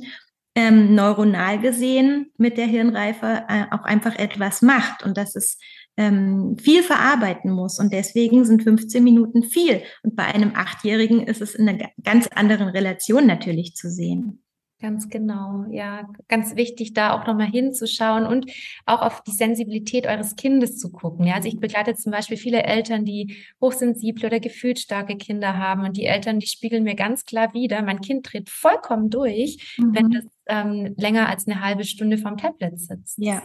ähm, 0.56 0.94
neuronal 0.94 1.60
gesehen 1.60 2.32
mit 2.38 2.58
der 2.58 2.68
Hirnreife 2.68 3.44
äh, 3.48 3.66
auch 3.72 3.84
einfach 3.84 4.16
etwas 4.18 4.62
macht 4.62 5.04
und 5.04 5.18
dass 5.18 5.36
es 5.36 5.58
ähm, 5.98 6.58
viel 6.58 6.84
verarbeiten 6.84 7.52
muss. 7.52 7.80
Und 7.80 7.94
deswegen 7.94 8.46
sind 8.46 8.64
15 8.64 9.04
Minuten 9.04 9.44
viel. 9.44 9.82
Und 10.04 10.16
bei 10.16 10.26
einem 10.26 10.52
Achtjährigen 10.56 11.26
ist 11.26 11.42
es 11.42 11.56
in 11.56 11.68
einer 11.68 11.90
ganz 12.04 12.28
anderen 12.28 12.68
Relation 12.68 13.26
natürlich 13.26 13.76
zu 13.76 13.90
sehen. 13.90 14.43
Ganz 14.84 15.08
genau, 15.08 15.64
ja, 15.72 16.10
ganz 16.28 16.58
wichtig, 16.58 16.94
da 16.94 17.14
auch 17.14 17.26
nochmal 17.26 17.48
hinzuschauen 17.48 18.26
und 18.26 18.52
auch 18.86 19.02
auf 19.02 19.24
die 19.24 19.32
Sensibilität 19.32 20.08
eures 20.08 20.36
Kindes 20.36 20.78
zu 20.78 20.92
gucken. 20.92 21.26
Ja, 21.26 21.36
also 21.36 21.48
ich 21.48 21.58
begleite 21.62 21.96
zum 21.96 22.12
Beispiel 22.12 22.36
viele 22.36 22.64
Eltern, 22.64 23.06
die 23.06 23.38
hochsensible 23.62 24.28
oder 24.28 24.42
gefühlsstarke 24.42 25.16
Kinder 25.16 25.58
haben 25.58 25.86
und 25.86 25.96
die 25.96 26.04
Eltern, 26.04 26.40
die 26.40 26.48
spiegeln 26.48 26.84
mir 26.84 26.96
ganz 26.96 27.24
klar 27.24 27.54
wieder, 27.54 27.82
mein 27.82 28.02
Kind 28.02 28.30
dreht 28.30 28.50
vollkommen 28.50 29.10
durch, 29.10 29.78
mhm. 29.78 29.96
wenn 29.96 30.12
das 30.12 30.26
ähm, 30.48 30.94
länger 30.98 31.30
als 31.30 31.48
eine 31.48 31.62
halbe 31.62 31.86
Stunde 31.86 32.18
vom 32.18 32.36
Tablet 32.36 32.78
sitzt. 32.78 33.20
Ja 33.20 33.42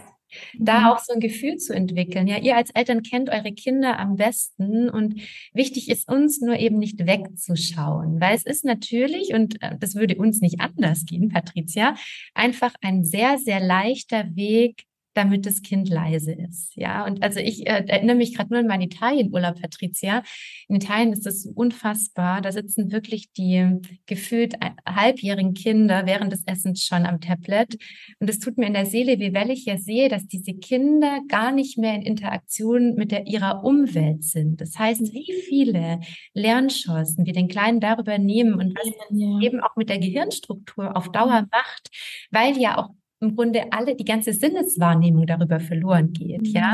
da 0.57 0.79
mhm. 0.79 0.85
auch 0.87 0.99
so 0.99 1.13
ein 1.13 1.19
Gefühl 1.19 1.57
zu 1.57 1.73
entwickeln. 1.73 2.27
Ja, 2.27 2.37
ihr 2.37 2.55
als 2.55 2.69
Eltern 2.71 3.03
kennt 3.03 3.29
eure 3.29 3.51
Kinder 3.51 3.99
am 3.99 4.15
besten 4.15 4.89
und 4.89 5.21
wichtig 5.53 5.89
ist 5.89 6.09
uns 6.09 6.41
nur 6.41 6.57
eben 6.57 6.77
nicht 6.77 7.05
wegzuschauen, 7.05 8.19
weil 8.19 8.35
es 8.35 8.45
ist 8.45 8.65
natürlich, 8.65 9.33
und 9.33 9.61
äh, 9.61 9.77
das 9.79 9.95
würde 9.95 10.15
uns 10.15 10.41
nicht 10.41 10.59
anders 10.59 11.05
gehen, 11.05 11.29
Patricia, 11.29 11.95
einfach 12.33 12.73
ein 12.81 13.03
sehr, 13.03 13.37
sehr 13.37 13.59
leichter 13.59 14.35
Weg, 14.35 14.83
damit 15.19 15.45
das 15.45 15.61
Kind 15.61 15.89
leise 15.89 16.31
ist. 16.31 16.75
Ja, 16.75 17.05
und 17.05 17.21
also 17.21 17.39
ich 17.39 17.67
äh, 17.67 17.83
erinnere 17.87 18.15
mich 18.15 18.35
gerade 18.35 18.51
nur 18.51 18.59
an 18.59 18.67
meinen 18.67 18.83
Italienurlaub, 18.83 19.61
Patricia. 19.61 20.23
In 20.69 20.77
Italien 20.77 21.11
ist 21.11 21.25
das 21.25 21.45
unfassbar. 21.45 22.41
Da 22.41 22.53
sitzen 22.53 22.91
wirklich 22.91 23.33
die 23.33 23.79
gefühlt 24.05 24.55
halbjährigen 24.87 25.53
Kinder 25.53 26.05
während 26.05 26.31
des 26.31 26.43
Essens 26.45 26.85
schon 26.85 27.05
am 27.05 27.19
Tablet. 27.19 27.77
Und 28.19 28.29
es 28.29 28.39
tut 28.39 28.57
mir 28.57 28.67
in 28.67 28.73
der 28.73 28.85
Seele 28.85 29.19
weh, 29.19 29.33
weil 29.33 29.51
ich 29.51 29.65
ja 29.65 29.77
sehe, 29.77 30.07
dass 30.07 30.25
diese 30.25 30.53
Kinder 30.53 31.19
gar 31.27 31.51
nicht 31.51 31.77
mehr 31.77 31.95
in 31.95 32.01
Interaktion 32.01 32.95
mit 32.95 33.11
der, 33.11 33.27
ihrer 33.27 33.63
Umwelt 33.65 34.23
sind. 34.23 34.61
Das 34.61 34.79
heißt, 34.79 35.13
wie 35.13 35.33
viele 35.47 35.99
Lernchancen 36.33 37.25
wir 37.25 37.33
den 37.33 37.49
Kleinen 37.49 37.81
darüber 37.81 38.17
nehmen 38.17 38.53
und 38.53 38.73
was 38.77 38.87
ja. 39.11 39.39
eben 39.41 39.59
auch 39.59 39.75
mit 39.75 39.89
der 39.89 39.99
Gehirnstruktur 39.99 40.95
auf 40.95 41.11
Dauer 41.11 41.45
macht, 41.51 41.89
weil 42.31 42.57
ja 42.57 42.77
auch 42.77 42.89
im 43.21 43.35
Grunde 43.35 43.71
alle, 43.71 43.95
die 43.95 44.05
ganze 44.05 44.33
Sinneswahrnehmung 44.33 45.25
darüber 45.25 45.59
verloren 45.59 46.13
geht, 46.13 46.41
mhm. 46.41 46.51
ja. 46.53 46.73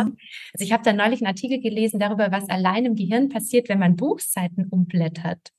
Also 0.54 0.64
ich 0.64 0.72
habe 0.72 0.84
da 0.84 0.94
neulich 0.94 1.22
einen 1.22 1.28
Artikel 1.28 1.60
gelesen 1.60 2.00
darüber, 2.00 2.32
was 2.32 2.50
allein 2.50 2.86
im 2.86 2.96
Gehirn 2.96 3.30
passiert, 3.30 3.70
wenn 3.70 3.80
man 3.80 3.96
Buchseiten 3.96 4.68
umblättert. 4.70 5.52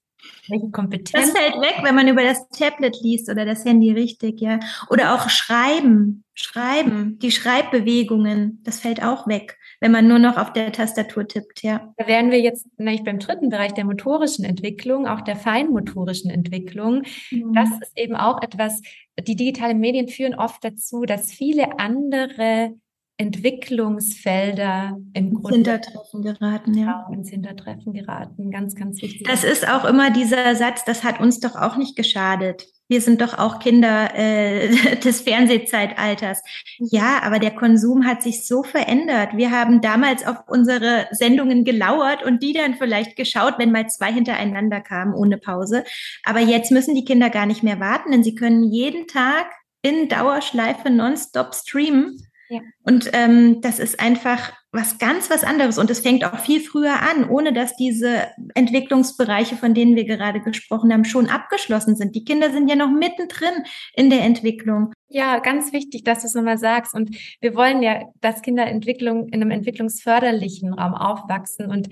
Welche 0.48 0.70
Kompetenz. 0.70 1.10
Das 1.10 1.30
fällt 1.30 1.60
weg, 1.60 1.76
wenn 1.82 1.94
man 1.94 2.08
über 2.08 2.22
das 2.22 2.48
Tablet 2.50 2.96
liest 3.02 3.30
oder 3.30 3.44
das 3.44 3.64
Handy 3.64 3.92
richtig, 3.92 4.40
ja. 4.40 4.58
Oder 4.90 5.14
auch 5.14 5.28
Schreiben, 5.28 6.24
Schreiben, 6.34 7.18
die 7.20 7.30
Schreibbewegungen, 7.30 8.60
das 8.64 8.80
fällt 8.80 9.02
auch 9.02 9.26
weg 9.26 9.56
wenn 9.80 9.92
man 9.92 10.08
nur 10.08 10.18
noch 10.18 10.36
auf 10.36 10.52
der 10.52 10.72
Tastatur 10.72 11.28
tippt, 11.28 11.62
ja. 11.62 11.92
Da 11.96 12.06
wären 12.06 12.30
wir 12.30 12.40
jetzt 12.40 12.66
nämlich 12.78 13.04
beim 13.04 13.18
dritten 13.18 13.50
Bereich 13.50 13.74
der 13.74 13.84
motorischen 13.84 14.44
Entwicklung, 14.44 15.06
auch 15.06 15.20
der 15.20 15.36
feinmotorischen 15.36 16.30
Entwicklung. 16.30 17.02
Mhm. 17.30 17.52
Das 17.52 17.68
ist 17.82 17.92
eben 17.96 18.16
auch 18.16 18.42
etwas, 18.42 18.80
die 19.18 19.36
digitalen 19.36 19.78
Medien 19.78 20.08
führen 20.08 20.34
oft 20.34 20.64
dazu, 20.64 21.04
dass 21.04 21.30
viele 21.30 21.78
andere 21.78 22.74
Entwicklungsfelder 23.18 24.98
im 25.14 25.28
ins 25.28 25.42
Grunde 25.42 25.72
Hintertreffen 25.72 26.22
geraten, 26.22 26.74
ja. 26.74 27.08
Ins 27.12 27.30
Hintertreffen 27.30 27.92
geraten, 27.94 28.50
ganz, 28.50 28.74
ganz 28.74 29.00
wichtig. 29.00 29.26
Das 29.26 29.42
ist 29.42 29.66
auch 29.68 29.86
immer 29.86 30.10
dieser 30.10 30.54
Satz, 30.54 30.84
das 30.84 31.02
hat 31.02 31.20
uns 31.20 31.40
doch 31.40 31.56
auch 31.56 31.76
nicht 31.76 31.96
geschadet. 31.96 32.66
Wir 32.88 33.00
sind 33.00 33.20
doch 33.20 33.38
auch 33.38 33.58
Kinder 33.58 34.14
äh, 34.14 34.96
des 35.04 35.22
Fernsehzeitalters. 35.22 36.42
Ja, 36.78 37.22
aber 37.22 37.38
der 37.38 37.52
Konsum 37.52 38.06
hat 38.06 38.22
sich 38.22 38.46
so 38.46 38.62
verändert. 38.62 39.30
Wir 39.34 39.50
haben 39.50 39.80
damals 39.80 40.26
auf 40.26 40.36
unsere 40.46 41.08
Sendungen 41.10 41.64
gelauert 41.64 42.22
und 42.22 42.42
die 42.42 42.52
dann 42.52 42.74
vielleicht 42.74 43.16
geschaut, 43.16 43.54
wenn 43.58 43.72
mal 43.72 43.88
zwei 43.88 44.12
hintereinander 44.12 44.82
kamen 44.82 45.14
ohne 45.14 45.38
Pause. 45.38 45.84
Aber 46.22 46.40
jetzt 46.40 46.70
müssen 46.70 46.94
die 46.94 47.04
Kinder 47.04 47.30
gar 47.30 47.46
nicht 47.46 47.62
mehr 47.62 47.80
warten, 47.80 48.12
denn 48.12 48.22
sie 48.22 48.34
können 48.34 48.62
jeden 48.62 49.06
Tag 49.08 49.46
in 49.82 50.08
Dauerschleife 50.08 50.90
nonstop 50.90 51.54
streamen 51.54 52.25
ja. 52.48 52.60
Und 52.82 53.10
ähm, 53.12 53.60
das 53.60 53.78
ist 53.78 54.00
einfach 54.00 54.52
was 54.72 54.98
ganz 54.98 55.30
was 55.30 55.42
anderes 55.42 55.78
und 55.78 55.90
es 55.90 56.00
fängt 56.00 56.24
auch 56.24 56.38
viel 56.38 56.60
früher 56.60 57.00
an, 57.00 57.28
ohne 57.28 57.52
dass 57.52 57.76
diese 57.76 58.28
Entwicklungsbereiche, 58.54 59.56
von 59.56 59.74
denen 59.74 59.96
wir 59.96 60.04
gerade 60.04 60.40
gesprochen 60.40 60.92
haben, 60.92 61.04
schon 61.04 61.28
abgeschlossen 61.28 61.96
sind. 61.96 62.14
Die 62.14 62.24
Kinder 62.24 62.50
sind 62.50 62.68
ja 62.68 62.76
noch 62.76 62.90
mittendrin 62.90 63.64
in 63.94 64.10
der 64.10 64.20
Entwicklung. 64.20 64.92
Ja, 65.08 65.38
ganz 65.38 65.72
wichtig, 65.72 66.04
dass 66.04 66.20
du 66.20 66.26
es 66.26 66.34
nochmal 66.34 66.58
sagst. 66.58 66.94
Und 66.94 67.16
wir 67.40 67.54
wollen 67.54 67.82
ja, 67.82 68.02
dass 68.20 68.42
Kinder 68.42 68.66
Entwicklung 68.66 69.28
in 69.28 69.40
einem 69.40 69.50
entwicklungsförderlichen 69.50 70.74
Raum 70.74 70.94
aufwachsen 70.94 71.66
und 71.66 71.88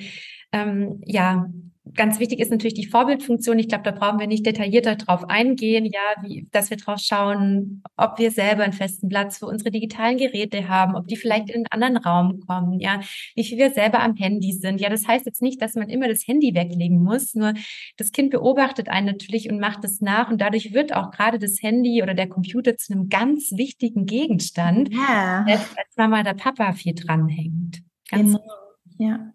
ähm, 0.52 1.00
ja, 1.04 1.46
ganz 1.92 2.18
wichtig 2.18 2.40
ist 2.40 2.50
natürlich 2.50 2.74
die 2.74 2.86
Vorbildfunktion. 2.86 3.58
Ich 3.58 3.68
glaube, 3.68 3.84
da 3.84 3.90
brauchen 3.90 4.18
wir 4.18 4.26
nicht 4.26 4.46
detaillierter 4.46 4.96
drauf 4.96 5.28
eingehen, 5.28 5.84
ja, 5.84 6.22
wie, 6.22 6.48
dass 6.50 6.70
wir 6.70 6.78
drauf 6.78 6.98
schauen, 6.98 7.82
ob 7.96 8.18
wir 8.18 8.30
selber 8.30 8.64
einen 8.64 8.72
festen 8.72 9.08
Platz 9.08 9.38
für 9.38 9.46
unsere 9.46 9.70
digitalen 9.70 10.16
Geräte 10.16 10.68
haben, 10.68 10.96
ob 10.96 11.06
die 11.06 11.16
vielleicht 11.16 11.50
in 11.50 11.56
einen 11.56 11.66
anderen 11.82 11.96
Raum 11.98 12.40
kommen, 12.40 12.80
ja, 12.80 13.00
wie 13.34 13.44
viel 13.44 13.58
wir 13.58 13.70
selber 13.70 14.00
am 14.00 14.16
Handy 14.16 14.52
sind. 14.52 14.80
Ja, 14.80 14.88
das 14.88 15.06
heißt 15.06 15.26
jetzt 15.26 15.42
nicht, 15.42 15.60
dass 15.60 15.74
man 15.74 15.90
immer 15.90 16.08
das 16.08 16.26
Handy 16.26 16.54
weglegen 16.54 17.02
muss, 17.02 17.34
nur 17.34 17.52
das 17.98 18.12
Kind 18.12 18.30
beobachtet 18.30 18.88
einen 18.88 19.06
natürlich 19.06 19.50
und 19.50 19.60
macht 19.60 19.84
es 19.84 20.00
nach 20.00 20.30
und 20.30 20.40
dadurch 20.40 20.72
wird 20.72 20.94
auch 20.94 21.10
gerade 21.10 21.38
das 21.38 21.62
Handy 21.62 22.02
oder 22.02 22.14
der 22.14 22.28
Computer 22.28 22.76
zu 22.76 22.94
einem 22.94 23.08
ganz 23.08 23.52
wichtigen 23.52 24.06
Gegenstand, 24.06 24.88
ja. 24.92 25.44
als 25.46 25.96
Mama 25.96 26.20
oder 26.20 26.34
Papa 26.34 26.72
viel 26.72 26.94
dranhängt. 26.94 27.82
Ganz 28.10 28.32
genau. 28.32 28.44
Ja 28.98 29.34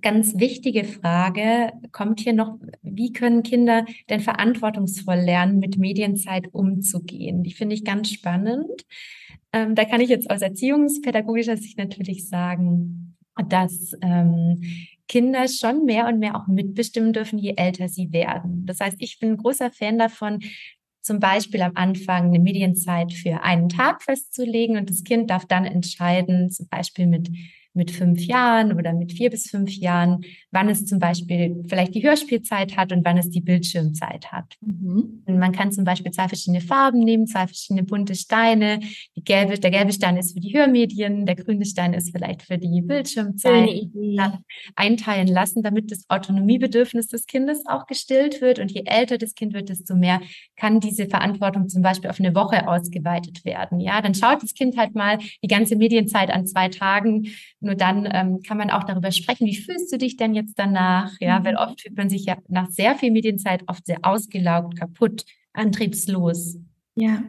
ganz 0.00 0.38
wichtige 0.38 0.84
Frage 0.84 1.72
kommt 1.92 2.20
hier 2.20 2.32
noch, 2.32 2.58
wie 2.82 3.12
können 3.12 3.42
Kinder 3.42 3.84
denn 4.10 4.20
verantwortungsvoll 4.20 5.16
lernen, 5.16 5.58
mit 5.58 5.78
Medienzeit 5.78 6.48
umzugehen? 6.52 7.42
Die 7.42 7.52
finde 7.52 7.74
ich 7.74 7.84
ganz 7.84 8.10
spannend. 8.10 8.84
Ähm, 9.52 9.74
da 9.74 9.84
kann 9.84 10.00
ich 10.00 10.08
jetzt 10.08 10.30
aus 10.30 10.42
erziehungspädagogischer 10.42 11.56
Sicht 11.56 11.78
natürlich 11.78 12.28
sagen, 12.28 13.16
dass 13.48 13.92
ähm, 14.02 14.60
Kinder 15.08 15.48
schon 15.48 15.84
mehr 15.84 16.06
und 16.06 16.18
mehr 16.18 16.36
auch 16.36 16.46
mitbestimmen 16.48 17.12
dürfen, 17.12 17.38
je 17.38 17.54
älter 17.56 17.88
sie 17.88 18.12
werden. 18.12 18.66
Das 18.66 18.80
heißt, 18.80 18.96
ich 18.98 19.18
bin 19.18 19.30
ein 19.30 19.36
großer 19.38 19.70
Fan 19.70 19.98
davon, 19.98 20.40
zum 21.00 21.20
Beispiel 21.20 21.62
am 21.62 21.72
Anfang 21.74 22.26
eine 22.26 22.38
Medienzeit 22.38 23.14
für 23.14 23.42
einen 23.42 23.70
Tag 23.70 24.02
festzulegen 24.02 24.76
und 24.76 24.90
das 24.90 25.04
Kind 25.04 25.30
darf 25.30 25.46
dann 25.46 25.64
entscheiden, 25.64 26.50
zum 26.50 26.68
Beispiel 26.68 27.06
mit 27.06 27.30
mit 27.74 27.90
fünf 27.90 28.20
Jahren 28.26 28.72
oder 28.72 28.92
mit 28.92 29.12
vier 29.12 29.30
bis 29.30 29.48
fünf 29.48 29.72
Jahren, 29.72 30.22
wann 30.50 30.68
es 30.68 30.84
zum 30.86 30.98
Beispiel 30.98 31.62
vielleicht 31.68 31.94
die 31.94 32.02
Hörspielzeit 32.02 32.76
hat 32.76 32.92
und 32.92 33.04
wann 33.04 33.18
es 33.18 33.30
die 33.30 33.40
Bildschirmzeit 33.40 34.32
hat. 34.32 34.56
Mhm. 34.60 35.22
Und 35.26 35.38
man 35.38 35.52
kann 35.52 35.70
zum 35.72 35.84
Beispiel 35.84 36.10
zwei 36.10 36.28
verschiedene 36.28 36.60
Farben 36.60 37.00
nehmen, 37.00 37.26
zwei 37.26 37.46
verschiedene 37.46 37.84
bunte 37.84 38.14
Steine. 38.14 38.80
Gelbe, 39.16 39.58
der 39.58 39.70
gelbe 39.70 39.92
Stein 39.92 40.16
ist 40.16 40.34
für 40.34 40.40
die 40.40 40.56
Hörmedien, 40.56 41.26
der 41.26 41.36
grüne 41.36 41.64
Stein 41.64 41.94
ist 41.94 42.10
vielleicht 42.10 42.42
für 42.42 42.58
die 42.58 42.82
Bildschirmzeit. 42.82 43.68
Einteilen 44.74 45.28
lassen, 45.28 45.62
damit 45.62 45.92
das 45.92 46.04
Autonomiebedürfnis 46.08 47.08
des 47.08 47.26
Kindes 47.26 47.64
auch 47.66 47.86
gestillt 47.86 48.40
wird. 48.40 48.58
Und 48.58 48.72
je 48.72 48.82
älter 48.84 49.18
das 49.18 49.34
Kind 49.34 49.54
wird, 49.54 49.68
desto 49.68 49.94
mehr 49.94 50.20
kann 50.56 50.80
diese 50.80 51.06
Verantwortung 51.06 51.68
zum 51.68 51.82
Beispiel 51.82 52.10
auf 52.10 52.18
eine 52.18 52.34
Woche 52.34 52.66
ausgeweitet 52.68 53.44
werden. 53.44 53.80
Ja, 53.80 54.00
dann 54.02 54.14
schaut 54.14 54.42
das 54.42 54.54
Kind 54.54 54.76
halt 54.76 54.94
mal 54.94 55.18
die 55.42 55.48
ganze 55.48 55.76
Medienzeit 55.76 56.30
an 56.30 56.46
zwei 56.46 56.68
Tagen 56.68 57.28
nur 57.60 57.74
dann 57.74 58.08
ähm, 58.12 58.40
kann 58.46 58.58
man 58.58 58.70
auch 58.70 58.84
darüber 58.84 59.10
sprechen, 59.10 59.46
wie 59.46 59.56
fühlst 59.56 59.92
du 59.92 59.98
dich 59.98 60.16
denn 60.16 60.34
jetzt 60.34 60.58
danach? 60.58 61.12
Ja, 61.20 61.44
weil 61.44 61.54
mhm. 61.54 61.58
oft 61.58 61.80
fühlt 61.80 61.96
man 61.96 62.08
sich 62.08 62.24
ja 62.24 62.36
nach 62.48 62.68
sehr 62.70 62.94
viel 62.94 63.10
Medienzeit 63.10 63.62
oft 63.66 63.86
sehr 63.86 63.98
ausgelaugt, 64.02 64.78
kaputt, 64.78 65.24
antriebslos. 65.52 66.58
Ja. 66.94 67.24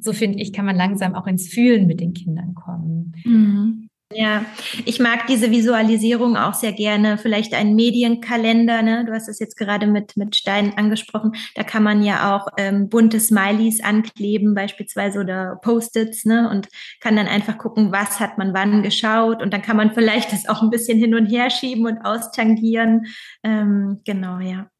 So 0.00 0.12
finde 0.12 0.40
ich, 0.40 0.52
kann 0.52 0.64
man 0.64 0.76
langsam 0.76 1.14
auch 1.14 1.26
ins 1.26 1.48
Fühlen 1.48 1.86
mit 1.86 2.00
den 2.00 2.14
Kindern 2.14 2.54
kommen. 2.54 3.12
Mhm. 3.24 3.83
Ja, 4.16 4.44
ich 4.84 5.00
mag 5.00 5.26
diese 5.26 5.50
Visualisierung 5.50 6.36
auch 6.36 6.54
sehr 6.54 6.72
gerne. 6.72 7.18
Vielleicht 7.18 7.52
ein 7.52 7.74
Medienkalender, 7.74 8.80
ne? 8.82 9.04
Du 9.04 9.12
hast 9.12 9.28
es 9.28 9.40
jetzt 9.40 9.56
gerade 9.56 9.88
mit, 9.88 10.16
mit 10.16 10.36
Steinen 10.36 10.74
angesprochen. 10.74 11.32
Da 11.56 11.64
kann 11.64 11.82
man 11.82 12.02
ja 12.02 12.36
auch 12.36 12.46
ähm, 12.56 12.88
bunte 12.88 13.18
Smileys 13.18 13.82
ankleben, 13.82 14.54
beispielsweise 14.54 15.18
oder 15.18 15.58
Post-its, 15.62 16.24
ne? 16.26 16.48
Und 16.48 16.68
kann 17.00 17.16
dann 17.16 17.26
einfach 17.26 17.58
gucken, 17.58 17.90
was 17.90 18.20
hat 18.20 18.38
man 18.38 18.54
wann 18.54 18.84
geschaut. 18.84 19.42
Und 19.42 19.52
dann 19.52 19.62
kann 19.62 19.76
man 19.76 19.92
vielleicht 19.92 20.32
das 20.32 20.48
auch 20.48 20.62
ein 20.62 20.70
bisschen 20.70 20.98
hin 20.98 21.14
und 21.16 21.26
her 21.26 21.50
schieben 21.50 21.86
und 21.86 22.04
austangieren. 22.04 23.06
Ähm, 23.42 24.00
genau, 24.04 24.38
ja. 24.38 24.70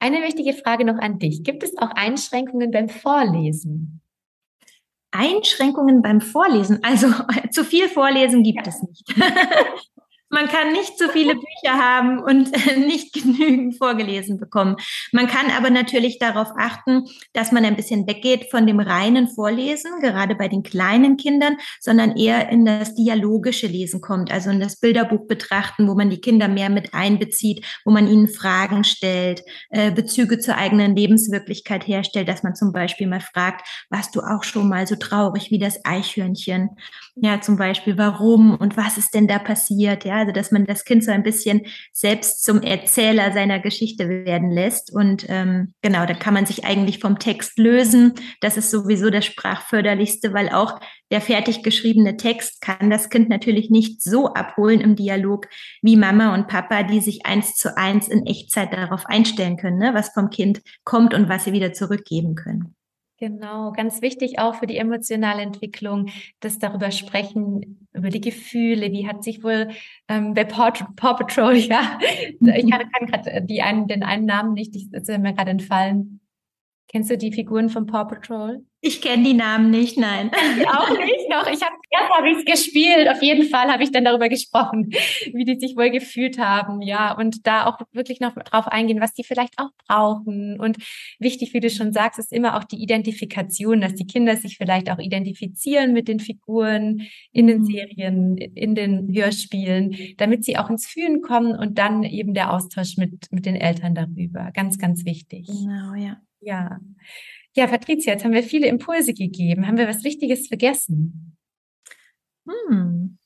Eine 0.00 0.22
wichtige 0.22 0.52
Frage 0.54 0.84
noch 0.84 0.98
an 0.98 1.20
dich. 1.20 1.44
Gibt 1.44 1.62
es 1.62 1.76
auch 1.78 1.90
Einschränkungen 1.90 2.72
beim 2.72 2.88
Vorlesen? 2.88 4.00
Einschränkungen 5.10 6.02
beim 6.02 6.20
Vorlesen. 6.20 6.80
Also 6.82 7.08
zu 7.50 7.64
viel 7.64 7.88
Vorlesen 7.88 8.42
gibt 8.42 8.66
es 8.66 8.82
nicht. 8.82 9.04
Man 10.30 10.46
kann 10.48 10.72
nicht 10.72 10.98
so 10.98 11.08
viele 11.08 11.34
Bücher 11.34 11.74
haben 11.78 12.18
und 12.18 12.50
nicht 12.78 13.14
genügend 13.14 13.76
vorgelesen 13.76 14.38
bekommen. 14.38 14.76
Man 15.12 15.26
kann 15.26 15.50
aber 15.50 15.70
natürlich 15.70 16.18
darauf 16.18 16.48
achten, 16.56 17.04
dass 17.32 17.52
man 17.52 17.64
ein 17.64 17.76
bisschen 17.76 18.06
weggeht 18.06 18.50
von 18.50 18.66
dem 18.66 18.80
reinen 18.80 19.28
Vorlesen, 19.28 20.00
gerade 20.00 20.34
bei 20.34 20.48
den 20.48 20.62
kleinen 20.62 21.16
Kindern, 21.16 21.56
sondern 21.80 22.16
eher 22.16 22.50
in 22.50 22.64
das 22.64 22.94
dialogische 22.94 23.66
Lesen 23.66 24.00
kommt, 24.00 24.30
also 24.30 24.50
in 24.50 24.60
das 24.60 24.78
Bilderbuch 24.80 25.26
betrachten, 25.26 25.88
wo 25.88 25.94
man 25.94 26.10
die 26.10 26.20
Kinder 26.20 26.48
mehr 26.48 26.68
mit 26.68 26.92
einbezieht, 26.92 27.64
wo 27.84 27.90
man 27.90 28.06
ihnen 28.06 28.28
Fragen 28.28 28.84
stellt, 28.84 29.42
äh, 29.70 29.90
Bezüge 29.90 30.38
zur 30.38 30.56
eigenen 30.56 30.94
Lebenswirklichkeit 30.94 31.86
herstellt, 31.86 32.28
dass 32.28 32.42
man 32.42 32.54
zum 32.54 32.72
Beispiel 32.72 33.06
mal 33.06 33.20
fragt, 33.20 33.66
warst 33.88 34.14
du 34.14 34.20
auch 34.20 34.44
schon 34.44 34.68
mal 34.68 34.86
so 34.86 34.96
traurig 34.96 35.50
wie 35.50 35.58
das 35.58 35.84
Eichhörnchen? 35.84 36.70
Ja, 37.20 37.40
zum 37.40 37.56
Beispiel, 37.56 37.98
warum 37.98 38.54
und 38.54 38.76
was 38.76 38.96
ist 38.96 39.12
denn 39.12 39.26
da 39.26 39.40
passiert? 39.40 40.04
Ja, 40.04 40.18
also 40.18 40.32
dass 40.32 40.52
man 40.52 40.66
das 40.66 40.84
Kind 40.84 41.02
so 41.02 41.10
ein 41.10 41.24
bisschen 41.24 41.62
selbst 41.92 42.44
zum 42.44 42.62
Erzähler 42.62 43.32
seiner 43.32 43.58
Geschichte 43.58 44.08
werden 44.08 44.50
lässt. 44.50 44.92
Und 44.92 45.26
ähm, 45.28 45.74
genau, 45.82 46.06
da 46.06 46.14
kann 46.14 46.34
man 46.34 46.46
sich 46.46 46.64
eigentlich 46.64 47.00
vom 47.00 47.18
Text 47.18 47.58
lösen. 47.58 48.14
Das 48.40 48.56
ist 48.56 48.70
sowieso 48.70 49.10
das 49.10 49.24
Sprachförderlichste, 49.24 50.32
weil 50.32 50.50
auch 50.50 50.78
der 51.10 51.20
fertig 51.20 51.64
geschriebene 51.64 52.16
Text 52.16 52.60
kann 52.60 52.88
das 52.88 53.10
Kind 53.10 53.28
natürlich 53.28 53.68
nicht 53.68 54.00
so 54.00 54.34
abholen 54.34 54.80
im 54.80 54.94
Dialog 54.94 55.48
wie 55.82 55.96
Mama 55.96 56.34
und 56.34 56.46
Papa, 56.46 56.84
die 56.84 57.00
sich 57.00 57.26
eins 57.26 57.56
zu 57.56 57.76
eins 57.76 58.06
in 58.06 58.26
Echtzeit 58.26 58.72
darauf 58.72 59.06
einstellen 59.06 59.56
können, 59.56 59.78
ne, 59.78 59.92
was 59.92 60.10
vom 60.10 60.30
Kind 60.30 60.60
kommt 60.84 61.14
und 61.14 61.28
was 61.28 61.44
sie 61.44 61.52
wieder 61.52 61.72
zurückgeben 61.72 62.36
können. 62.36 62.77
Genau, 63.20 63.72
ganz 63.72 64.00
wichtig 64.00 64.38
auch 64.38 64.54
für 64.54 64.68
die 64.68 64.76
emotionale 64.76 65.42
Entwicklung, 65.42 66.08
das 66.38 66.60
darüber 66.60 66.92
sprechen, 66.92 67.88
über 67.92 68.10
die 68.10 68.20
Gefühle, 68.20 68.92
wie 68.92 69.08
hat 69.08 69.24
sich 69.24 69.42
wohl 69.42 69.70
ähm, 70.06 70.34
bei 70.34 70.44
Paw, 70.44 70.70
Paw 70.94 71.14
Patrol, 71.14 71.56
ja, 71.56 71.98
ich 72.40 72.70
kann, 72.70 72.88
kann 72.92 73.06
gerade 73.06 73.64
einen, 73.64 73.88
den 73.88 74.04
einen 74.04 74.24
Namen 74.24 74.52
nicht, 74.52 74.76
ich, 74.76 74.92
ist 74.92 75.08
mir 75.08 75.34
gerade 75.34 75.50
entfallen. 75.50 76.20
Kennst 76.90 77.10
du 77.10 77.18
die 77.18 77.32
Figuren 77.32 77.68
von 77.68 77.86
Paw 77.86 78.04
Patrol? 78.06 78.64
Ich 78.80 79.02
kenne 79.02 79.24
die 79.24 79.34
Namen 79.34 79.70
nicht, 79.70 79.98
nein. 79.98 80.30
Auch 80.68 80.88
nicht 80.90 81.28
noch. 81.28 81.46
Ich 81.52 81.60
habe 81.62 81.74
erst 81.90 82.10
habe 82.16 82.30
ich 82.30 82.46
gespielt. 82.46 83.08
Auf 83.08 83.20
jeden 83.22 83.48
Fall 83.48 83.70
habe 83.70 83.82
ich 83.82 83.90
dann 83.90 84.04
darüber 84.04 84.28
gesprochen, 84.28 84.90
wie 85.32 85.44
die 85.44 85.58
sich 85.58 85.76
wohl 85.76 85.90
gefühlt 85.90 86.38
haben, 86.38 86.80
ja, 86.80 87.12
und 87.12 87.46
da 87.46 87.66
auch 87.66 87.78
wirklich 87.92 88.20
noch 88.20 88.34
drauf 88.34 88.68
eingehen, 88.68 89.00
was 89.00 89.14
die 89.14 89.24
vielleicht 89.24 89.54
auch 89.58 89.70
brauchen. 89.86 90.60
Und 90.60 90.78
wichtig, 91.18 91.52
wie 91.54 91.60
du 91.60 91.70
schon 91.70 91.92
sagst, 91.92 92.20
ist 92.20 92.32
immer 92.32 92.56
auch 92.56 92.64
die 92.64 92.80
Identifikation, 92.80 93.80
dass 93.80 93.94
die 93.94 94.06
Kinder 94.06 94.36
sich 94.36 94.56
vielleicht 94.56 94.90
auch 94.90 94.98
identifizieren 94.98 95.92
mit 95.92 96.06
den 96.06 96.20
Figuren 96.20 97.02
in 97.32 97.48
den 97.48 97.62
mhm. 97.62 97.64
Serien, 97.64 98.36
in 98.38 98.74
den 98.76 99.12
Hörspielen, 99.12 100.14
damit 100.16 100.44
sie 100.44 100.56
auch 100.56 100.70
ins 100.70 100.86
Fühlen 100.86 101.20
kommen 101.20 101.58
und 101.58 101.78
dann 101.78 102.04
eben 102.04 102.32
der 102.32 102.52
Austausch 102.54 102.96
mit 102.96 103.26
mit 103.32 103.44
den 103.44 103.56
Eltern 103.56 103.94
darüber. 103.94 104.52
Ganz, 104.54 104.78
ganz 104.78 105.04
wichtig. 105.04 105.46
Genau, 105.48 105.94
ja. 105.94 106.18
Ja. 106.40 106.78
Ja, 107.56 107.66
Patricia, 107.66 108.12
jetzt 108.12 108.24
haben 108.24 108.32
wir 108.32 108.42
viele 108.42 108.68
Impulse 108.68 109.14
gegeben. 109.14 109.66
Haben 109.66 109.78
wir 109.78 109.88
was 109.88 110.04
Wichtiges 110.04 110.46
vergessen? 110.48 111.36
Hm. 112.46 113.17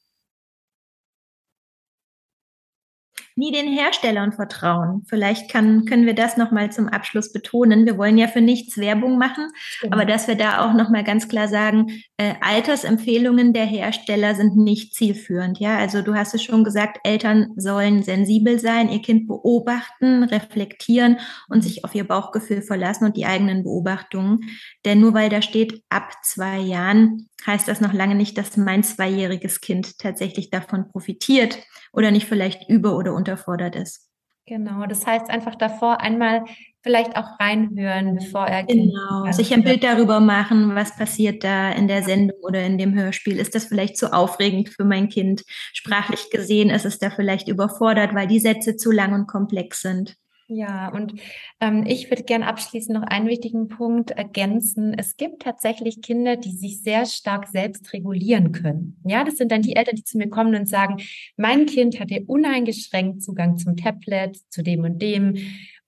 Nie 3.42 3.50
den 3.50 3.66
Herstellern 3.66 4.32
vertrauen. 4.32 5.02
Vielleicht 5.08 5.50
kann, 5.50 5.84
können 5.84 6.06
wir 6.06 6.14
das 6.14 6.36
nochmal 6.36 6.70
zum 6.70 6.88
Abschluss 6.88 7.32
betonen. 7.32 7.86
Wir 7.86 7.98
wollen 7.98 8.16
ja 8.16 8.28
für 8.28 8.40
nichts 8.40 8.78
Werbung 8.78 9.18
machen, 9.18 9.48
genau. 9.80 9.96
aber 9.96 10.04
dass 10.04 10.28
wir 10.28 10.36
da 10.36 10.64
auch 10.64 10.74
nochmal 10.74 11.02
ganz 11.02 11.26
klar 11.26 11.48
sagen, 11.48 11.88
äh, 12.18 12.34
Altersempfehlungen 12.40 13.52
der 13.52 13.64
Hersteller 13.64 14.36
sind 14.36 14.56
nicht 14.56 14.94
zielführend. 14.94 15.58
Ja, 15.58 15.76
also 15.76 16.02
du 16.02 16.14
hast 16.14 16.34
es 16.34 16.42
schon 16.44 16.62
gesagt, 16.62 17.00
Eltern 17.02 17.48
sollen 17.56 18.04
sensibel 18.04 18.60
sein, 18.60 18.88
ihr 18.88 19.02
Kind 19.02 19.26
beobachten, 19.26 20.22
reflektieren 20.22 21.18
und 21.48 21.62
sich 21.62 21.84
auf 21.84 21.94
ihr 21.96 22.06
Bauchgefühl 22.06 22.62
verlassen 22.62 23.06
und 23.06 23.16
die 23.16 23.26
eigenen 23.26 23.64
Beobachtungen. 23.64 24.40
Denn 24.84 25.00
nur 25.00 25.14
weil 25.14 25.30
da 25.30 25.42
steht, 25.42 25.82
ab 25.88 26.12
zwei 26.22 26.58
Jahren, 26.58 27.28
heißt 27.46 27.68
das 27.68 27.80
noch 27.80 27.92
lange 27.92 28.14
nicht, 28.14 28.38
dass 28.38 28.56
mein 28.56 28.82
zweijähriges 28.82 29.60
Kind 29.60 29.98
tatsächlich 29.98 30.50
davon 30.50 30.88
profitiert 30.88 31.58
oder 31.92 32.10
nicht 32.10 32.26
vielleicht 32.26 32.68
über- 32.68 32.96
oder 32.96 33.14
unterfordert 33.14 33.76
ist. 33.76 34.08
Genau, 34.46 34.86
das 34.86 35.06
heißt 35.06 35.30
einfach 35.30 35.54
davor 35.54 36.00
einmal 36.00 36.44
vielleicht 36.82 37.16
auch 37.16 37.38
reinhören, 37.38 38.16
bevor 38.16 38.44
er 38.44 38.64
genau 38.64 39.30
sich 39.30 39.54
ein 39.54 39.62
Bild 39.62 39.84
darüber 39.84 40.18
machen, 40.18 40.74
was 40.74 40.96
passiert 40.96 41.44
da 41.44 41.70
in 41.70 41.86
der 41.86 42.02
Sendung 42.02 42.36
oder 42.42 42.66
in 42.66 42.76
dem 42.76 42.92
Hörspiel. 42.92 43.38
Ist 43.38 43.54
das 43.54 43.66
vielleicht 43.66 43.96
zu 43.96 44.12
aufregend 44.12 44.68
für 44.68 44.84
mein 44.84 45.08
Kind? 45.08 45.44
Sprachlich 45.72 46.28
gesehen 46.30 46.70
ist 46.70 46.84
es 46.84 46.98
da 46.98 47.10
vielleicht 47.10 47.46
überfordert, 47.46 48.14
weil 48.14 48.26
die 48.26 48.40
Sätze 48.40 48.76
zu 48.76 48.90
lang 48.90 49.12
und 49.12 49.28
komplex 49.28 49.80
sind. 49.80 50.16
Ja, 50.54 50.88
und 50.88 51.14
ähm, 51.60 51.84
ich 51.86 52.10
würde 52.10 52.24
gerne 52.24 52.46
abschließend 52.46 52.98
noch 52.98 53.06
einen 53.06 53.26
wichtigen 53.26 53.68
Punkt 53.68 54.10
ergänzen. 54.10 54.92
Es 54.92 55.16
gibt 55.16 55.42
tatsächlich 55.42 56.02
Kinder, 56.02 56.36
die 56.36 56.50
sich 56.52 56.82
sehr 56.82 57.06
stark 57.06 57.48
selbst 57.48 57.90
regulieren 57.94 58.52
können. 58.52 59.00
Ja, 59.04 59.24
das 59.24 59.36
sind 59.36 59.50
dann 59.50 59.62
die 59.62 59.76
Eltern, 59.76 59.96
die 59.96 60.04
zu 60.04 60.18
mir 60.18 60.28
kommen 60.28 60.54
und 60.54 60.68
sagen, 60.68 60.96
mein 61.38 61.64
Kind 61.64 61.98
hat 62.00 62.10
hier 62.10 62.28
uneingeschränkt 62.28 63.22
Zugang 63.22 63.56
zum 63.56 63.78
Tablet, 63.78 64.36
zu 64.50 64.62
dem 64.62 64.84
und 64.84 65.00
dem 65.00 65.38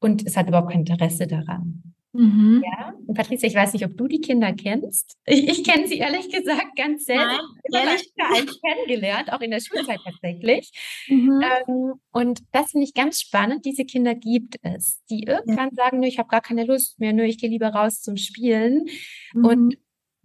und 0.00 0.27
es 0.27 0.37
hat 0.37 0.48
überhaupt 0.48 0.70
kein 0.70 0.87
Interesse 0.87 1.27
daran. 1.27 1.94
Mhm. 2.14 2.62
Ja, 2.64 2.94
und 3.07 3.14
Patricia, 3.14 3.48
ich 3.48 3.57
weiß 3.57 3.72
nicht, 3.72 3.85
ob 3.85 3.96
du 3.96 4.07
die 4.07 4.20
Kinder 4.20 4.53
kennst. 4.53 5.16
Ich, 5.27 5.48
ich 5.48 5.64
kenne 5.64 5.88
sie 5.88 5.98
ehrlich 5.98 6.31
gesagt 6.31 6.77
ganz 6.77 7.07
selten. 7.07 7.40
Nein, 7.70 7.88
ehrlich 7.88 8.12
eigentlich 8.16 8.61
kennengelernt, 8.62 9.33
auch 9.33 9.40
in 9.40 9.50
der 9.50 9.61
Schulzeit 9.61 9.98
tatsächlich. 10.05 10.70
Mhm. 11.09 11.42
Ähm, 11.42 11.94
und 12.12 12.42
das 12.53 12.70
finde 12.70 12.87
ich 12.87 12.94
ganz 12.94 13.20
spannend. 13.20 13.64
Diese 13.64 13.85
Kinder 13.85 14.14
gibt 14.14 14.57
es, 14.62 15.03
die 15.11 15.24
irgendwann 15.24 15.70
ja. 15.77 15.85
sagen, 15.85 15.98
nö, 15.98 16.07
ich 16.07 16.18
habe 16.18 16.29
gar 16.29 16.40
keine 16.40 16.64
Lust 16.64 17.00
mehr, 17.00 17.12
nö, 17.12 17.24
ich 17.24 17.38
gehe 17.38 17.50
lieber 17.50 17.68
raus 17.68 18.00
zum 18.00 18.16
Spielen. 18.16 18.87
Mhm. 19.35 19.44
Und 19.44 19.79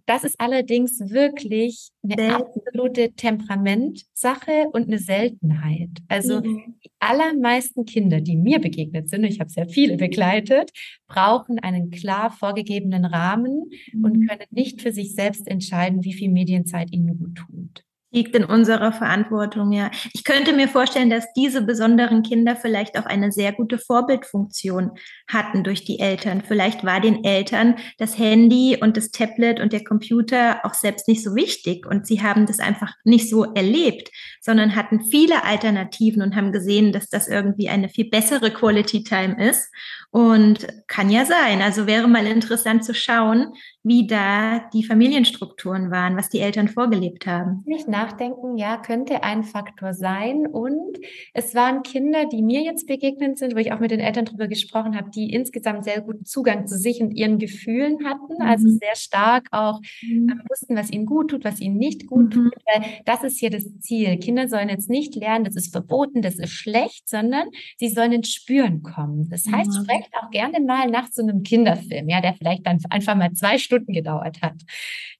das 0.10 0.24
ist 0.24 0.39
allerdings 0.39 1.00
wirklich 1.12 1.91
eine 2.02 2.15
Selten. 2.15 2.34
absolute 2.34 3.12
Temperamentsache 3.12 4.65
und 4.72 4.88
eine 4.88 4.98
Seltenheit. 4.98 5.91
Also 6.08 6.39
mhm. 6.39 6.78
die 6.84 6.89
allermeisten 6.98 7.86
Kinder, 7.86 8.19
die 8.19 8.36
mir 8.36 8.60
begegnet 8.60 9.08
sind, 9.08 9.24
ich 9.24 9.39
habe 9.39 9.52
sehr 9.52 9.69
viele 9.69 9.98
begleitet, 9.98 10.72
brauchen 11.08 11.60
einen 11.60 11.91
klar 11.91 12.32
vorgegebenen 12.32 13.06
Rahmen 13.06 13.69
mhm. 13.93 14.04
und 14.04 14.28
können 14.28 14.45
nicht 14.50 14.82
für 14.82 14.91
sich 14.91 15.13
selbst 15.13 15.48
entscheiden, 15.48 16.04
wie 16.04 16.13
viel 16.13 16.32
Medienzeit 16.32 16.91
ihnen 16.91 17.19
gut 17.19 17.36
tut. 17.36 17.84
Liegt 18.12 18.36
in 18.36 18.43
unserer 18.43 18.91
Verantwortung, 18.91 19.72
ja. 19.72 19.91
Ich 20.13 20.24
könnte 20.24 20.54
mir 20.54 20.67
vorstellen, 20.67 21.12
dass 21.12 21.32
diese 21.34 21.62
besonderen 21.62 22.24
Kinder 22.24 22.56
vielleicht 22.56 22.98
auch 22.98 23.06
eine 23.06 23.32
sehr 23.32 23.54
gute 23.54 23.78
Vorbildfunktion 23.78 24.93
hatten 25.30 25.63
durch 25.63 25.86
die 25.86 26.00
Eltern. 26.00 26.44
Vielleicht 26.46 26.84
war 26.84 27.00
den 27.00 27.24
Eltern 27.24 27.76
das 27.98 28.18
Handy 28.18 28.78
und 28.82 28.98
das 28.98 29.12
Tablet 29.12 29.60
und 29.60 29.72
der 29.72 29.84
Computer 29.84 30.65
auch 30.65 30.74
selbst 30.74 31.08
nicht 31.08 31.24
so 31.24 31.36
wichtig 31.36 31.86
und 31.86 32.06
sie 32.06 32.22
haben 32.22 32.46
das 32.46 32.60
einfach 32.60 32.94
nicht 33.04 33.30
so 33.30 33.44
erlebt, 33.54 34.10
sondern 34.42 34.76
hatten 34.76 35.06
viele 35.06 35.44
Alternativen 35.44 36.22
und 36.22 36.36
haben 36.36 36.52
gesehen, 36.52 36.92
dass 36.92 37.10
das 37.10 37.28
irgendwie 37.28 37.70
eine 37.70 37.89
viel 37.89 38.10
bessere 38.10 38.52
Quality 38.52 39.04
Time 39.04 39.38
ist. 39.50 39.70
Und 40.12 40.68
kann 40.88 41.12
ja 41.12 41.24
sein. 41.24 41.62
Also 41.62 41.86
wäre 41.86 42.08
mal 42.08 42.26
interessant 42.26 42.84
zu 42.84 42.96
schauen, 42.96 43.54
wie 43.84 44.08
da 44.08 44.68
die 44.74 44.84
Familienstrukturen 44.84 45.92
waren, 45.92 46.18
was 46.18 46.30
die 46.30 46.39
Eltern 46.39 46.68
vorgelebt 46.68 47.28
haben. 47.28 47.63
Nicht 47.68 47.88
nachdenken, 47.88 48.58
ja, 48.58 48.78
könnte 48.78 49.24
ein 49.24 49.44
Faktor 49.44 49.94
sein. 49.94 50.48
Und 50.48 50.98
es 51.36 51.54
waren 51.54 51.84
Kinder, 51.84 52.26
die 52.26 52.42
mir 52.42 52.62
jetzt 52.62 52.88
begegnet 52.88 53.38
sind, 53.38 53.54
wo 53.54 53.60
ich 53.60 53.72
auch 53.72 53.80
mit 53.80 53.92
den 53.92 54.00
Eltern 54.00 54.26
darüber 54.26 54.48
gesprochen 54.48 54.98
habe, 54.98 55.12
die 55.19 55.34
insgesamt 55.34 55.84
sehr 55.84 56.01
guten 56.01 56.25
Zugang 56.25 56.67
zu 56.67 56.77
sich 56.77 57.01
und 57.01 57.12
ihren 57.12 57.39
Gefühlen 57.39 58.05
hatten. 58.05 58.36
Mhm. 58.39 58.41
Also 58.41 58.69
sehr 58.69 58.95
stark 58.95 59.47
auch 59.51 59.79
mhm. 60.01 60.29
Äh, 60.29 60.49
wussten, 60.49 60.75
was 60.75 60.91
ihnen 60.91 61.05
gut 61.05 61.32
tut, 61.32 61.43
was 61.43 61.60
ihnen 61.60 61.77
nicht 61.77 62.08
gut 62.08 62.25
mhm. 62.25 62.32
tut. 62.32 62.53
Weil 62.65 62.84
das 63.05 63.23
ist 63.23 63.39
hier 63.39 63.49
das 63.49 63.65
Ziel. 63.79 64.17
Kinder 64.17 64.47
sollen 64.47 64.69
jetzt 64.69 64.89
nicht 64.89 65.15
lernen, 65.15 65.45
das 65.45 65.55
ist 65.55 65.71
verboten, 65.71 66.21
das 66.21 66.39
ist 66.39 66.51
schlecht, 66.51 67.10
sondern 67.10 67.49
sie 67.77 67.89
sollen 67.89 68.13
ins 68.13 68.32
Spüren 68.32 68.82
kommen. 68.82 69.29
Das 69.29 69.45
heißt, 69.45 69.71
mhm. 69.71 69.84
sprecht 69.84 70.10
auch 70.21 70.29
gerne 70.32 70.60
mal 70.60 70.89
nach 70.89 71.10
so 71.12 71.21
einem 71.21 71.43
Kinderfilm, 71.43 72.10
ja, 72.10 72.21
der 72.21 72.34
vielleicht 72.34 72.65
dann 72.65 72.79
einfach 72.89 73.15
mal 73.15 73.34
zwei 73.34 73.58
Stunden 73.58 73.93
gedauert 73.93 74.41
hat. 74.41 74.62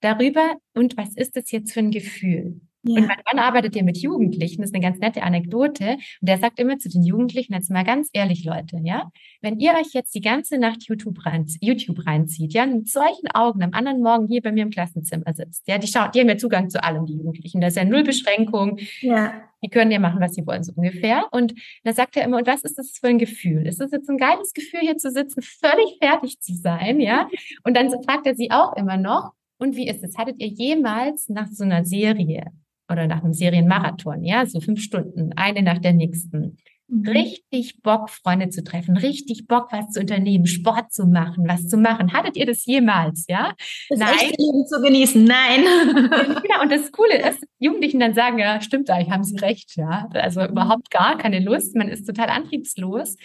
Darüber, 0.02 0.56
und 0.74 0.98
was 0.98 1.16
ist 1.16 1.36
das 1.36 1.52
jetzt 1.52 1.74
für 1.74 1.80
ein 1.82 1.92
Gefühl? 1.92 2.62
Ja. 2.90 3.02
Und 3.02 3.08
mein 3.08 3.18
Mann 3.26 3.40
arbeitet 3.40 3.76
ja 3.76 3.84
mit 3.84 3.98
Jugendlichen, 3.98 4.62
das 4.62 4.72
ist 4.72 4.76
eine 4.76 4.84
ganz 4.84 5.00
nette 5.00 5.22
Anekdote. 5.24 5.98
Und 6.22 6.30
der 6.30 6.38
sagt 6.38 6.60
immer 6.60 6.80
zu 6.80 6.90
den 6.90 7.04
Jugendlichen, 7.04 7.54
jetzt 7.54 7.70
mal 7.70 7.84
ganz 7.84 8.10
ehrlich, 8.14 8.44
Leute, 8.44 8.80
ja, 8.84 9.12
wenn 9.42 9.60
ihr 9.60 9.74
euch 9.74 9.94
jetzt 9.94 10.16
die 10.16 10.22
ganze 10.22 10.58
Nacht 10.58 10.84
YouTube, 10.88 11.26
rein, 11.26 11.46
YouTube 11.62 12.06
reinzieht, 12.06 12.54
ja, 12.54 12.66
mit 12.66 12.90
solchen 12.90 13.30
Augen 13.34 13.64
am 13.64 13.74
anderen 13.74 14.02
Morgen 14.02 14.28
hier 14.28 14.42
bei 14.42 14.52
mir 14.52 14.64
im 14.64 14.72
Klassenzimmer 14.72 15.34
sitzt, 15.34 15.68
ja, 15.68 15.78
die 15.78 15.88
schauen, 15.88 16.10
die 16.14 16.20
haben 16.20 16.30
ja 16.30 16.38
Zugang 16.38 16.70
zu 16.70 16.84
allem, 16.84 17.06
die 17.06 17.18
Jugendlichen. 17.18 17.62
Das 17.62 17.74
ist 17.74 17.78
ja 17.78 17.86
null 17.86 18.04
Beschränkung. 18.04 18.80
Ja. 19.02 19.44
Die 19.62 19.70
können 19.70 19.92
ja 19.92 20.00
machen, 20.00 20.22
was 20.22 20.36
sie 20.36 20.48
wollen, 20.48 20.64
so 20.64 20.72
ungefähr. 20.74 21.26
Und 21.32 21.54
da 21.84 21.94
sagt 21.94 22.16
er 22.16 22.24
immer, 22.24 22.38
und 22.38 22.48
was 22.48 22.64
ist 22.64 22.78
das 22.78 22.98
für 22.98 23.08
ein 23.08 23.18
Gefühl? 23.18 23.68
Ist 23.68 23.82
das 23.82 23.92
jetzt 23.92 24.10
ein 24.10 24.18
geiles 24.18 24.54
Gefühl, 24.54 24.80
hier 24.80 24.98
zu 24.98 25.12
sitzen, 25.12 25.42
völlig 25.42 25.98
fertig 26.02 26.40
zu 26.40 26.54
sein, 26.54 27.02
ja? 27.02 27.28
Und 27.64 27.76
dann 27.76 27.90
fragt 28.04 28.26
er 28.26 28.36
sie 28.36 28.52
auch 28.52 28.76
immer 28.78 28.96
noch, 28.96 29.34
und 29.58 29.76
wie 29.76 29.90
ist 29.90 30.04
es? 30.04 30.18
Hattet 30.18 30.40
ihr 30.40 30.48
jemals 30.48 31.28
nach 31.28 31.48
so 31.48 31.66
einer 31.66 31.84
Serie 31.84 32.46
oder 32.90 33.08
nach 33.08 33.24
einem 33.24 33.34
Serienmarathon, 33.34 34.24
ja, 34.24 34.46
so 34.46 34.60
fünf 34.60 34.82
Stunden, 34.82 35.32
eine 35.36 35.62
nach 35.62 35.80
der 35.80 35.94
nächsten, 35.94 36.58
mhm. 36.88 37.08
richtig 37.08 37.82
Bock, 37.82 38.10
Freunde 38.10 38.50
zu 38.50 38.64
treffen, 38.64 38.98
richtig 38.98 39.48
Bock, 39.48 39.68
was 39.72 39.90
zu 39.90 40.00
unternehmen, 40.00 40.48
Sport 40.48 40.92
zu 40.92 41.06
machen, 41.06 41.46
was 41.48 41.68
zu 41.68 41.78
machen. 41.78 42.14
Hattet 42.14 42.38
ihr 42.38 42.46
das 42.46 42.66
jemals, 42.66 43.26
ja? 43.28 43.54
Das 43.90 44.00
Nein. 44.00 44.34
Leben 44.38 44.66
zu 44.68 44.82
genießen, 44.82 45.24
nein. 45.24 45.64
genau, 46.42 46.62
und 46.62 46.72
das 46.72 46.92
Coole 46.92 47.30
ist, 47.30 47.46
Jugendlichen 47.60 48.00
dann 48.00 48.14
sagen, 48.14 48.40
ja, 48.40 48.62
stimmt 48.62 48.90
eigentlich, 48.90 49.12
haben 49.12 49.24
sie 49.24 49.38
recht, 49.38 49.76
ja. 49.76 50.08
Also 50.14 50.42
mhm. 50.42 50.50
überhaupt 50.50 50.90
gar 50.92 51.18
keine 51.18 51.40
Lust, 51.40 51.76
man 51.76 51.90
ist 51.90 52.06
total 52.06 52.30
antriebslos. 52.30 53.18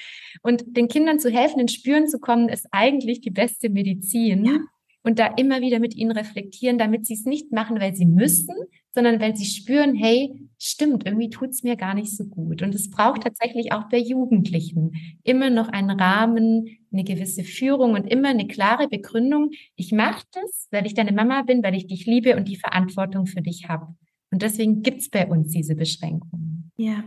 Und 0.42 0.64
den 0.76 0.88
Kindern 0.88 1.18
zu 1.18 1.30
helfen, 1.30 1.60
ins 1.60 1.72
Spüren 1.72 2.08
zu 2.08 2.18
kommen, 2.18 2.48
ist 2.48 2.66
eigentlich 2.70 3.20
die 3.20 3.30
beste 3.30 3.70
Medizin. 3.70 4.44
Ja 4.44 4.58
und 5.04 5.18
da 5.18 5.26
immer 5.36 5.60
wieder 5.60 5.78
mit 5.78 5.94
ihnen 5.94 6.10
reflektieren, 6.10 6.78
damit 6.78 7.06
sie 7.06 7.14
es 7.14 7.24
nicht 7.24 7.52
machen, 7.52 7.78
weil 7.78 7.94
sie 7.94 8.06
müssen, 8.06 8.54
sondern 8.92 9.20
weil 9.20 9.36
sie 9.36 9.44
spüren, 9.44 9.94
hey, 9.94 10.48
stimmt, 10.58 11.04
irgendwie 11.06 11.28
tut's 11.30 11.62
mir 11.62 11.76
gar 11.76 11.94
nicht 11.94 12.16
so 12.16 12.24
gut. 12.24 12.62
Und 12.62 12.74
es 12.74 12.90
braucht 12.90 13.22
tatsächlich 13.22 13.72
auch 13.72 13.88
bei 13.90 13.98
Jugendlichen 13.98 14.92
immer 15.22 15.50
noch 15.50 15.68
einen 15.68 15.90
Rahmen, 15.90 16.78
eine 16.92 17.04
gewisse 17.04 17.44
Führung 17.44 17.92
und 17.92 18.10
immer 18.10 18.30
eine 18.30 18.46
klare 18.46 18.88
Begründung. 18.88 19.50
Ich 19.76 19.92
mache 19.92 20.24
das, 20.32 20.68
weil 20.70 20.86
ich 20.86 20.94
deine 20.94 21.12
Mama 21.12 21.42
bin, 21.42 21.62
weil 21.62 21.74
ich 21.74 21.86
dich 21.86 22.06
liebe 22.06 22.36
und 22.36 22.48
die 22.48 22.56
Verantwortung 22.56 23.26
für 23.26 23.42
dich 23.42 23.68
habe. 23.68 23.94
Und 24.30 24.42
deswegen 24.42 24.82
gibt's 24.82 25.10
bei 25.10 25.26
uns 25.28 25.52
diese 25.52 25.76
Beschränkungen. 25.76 26.72
Ja, 26.76 27.04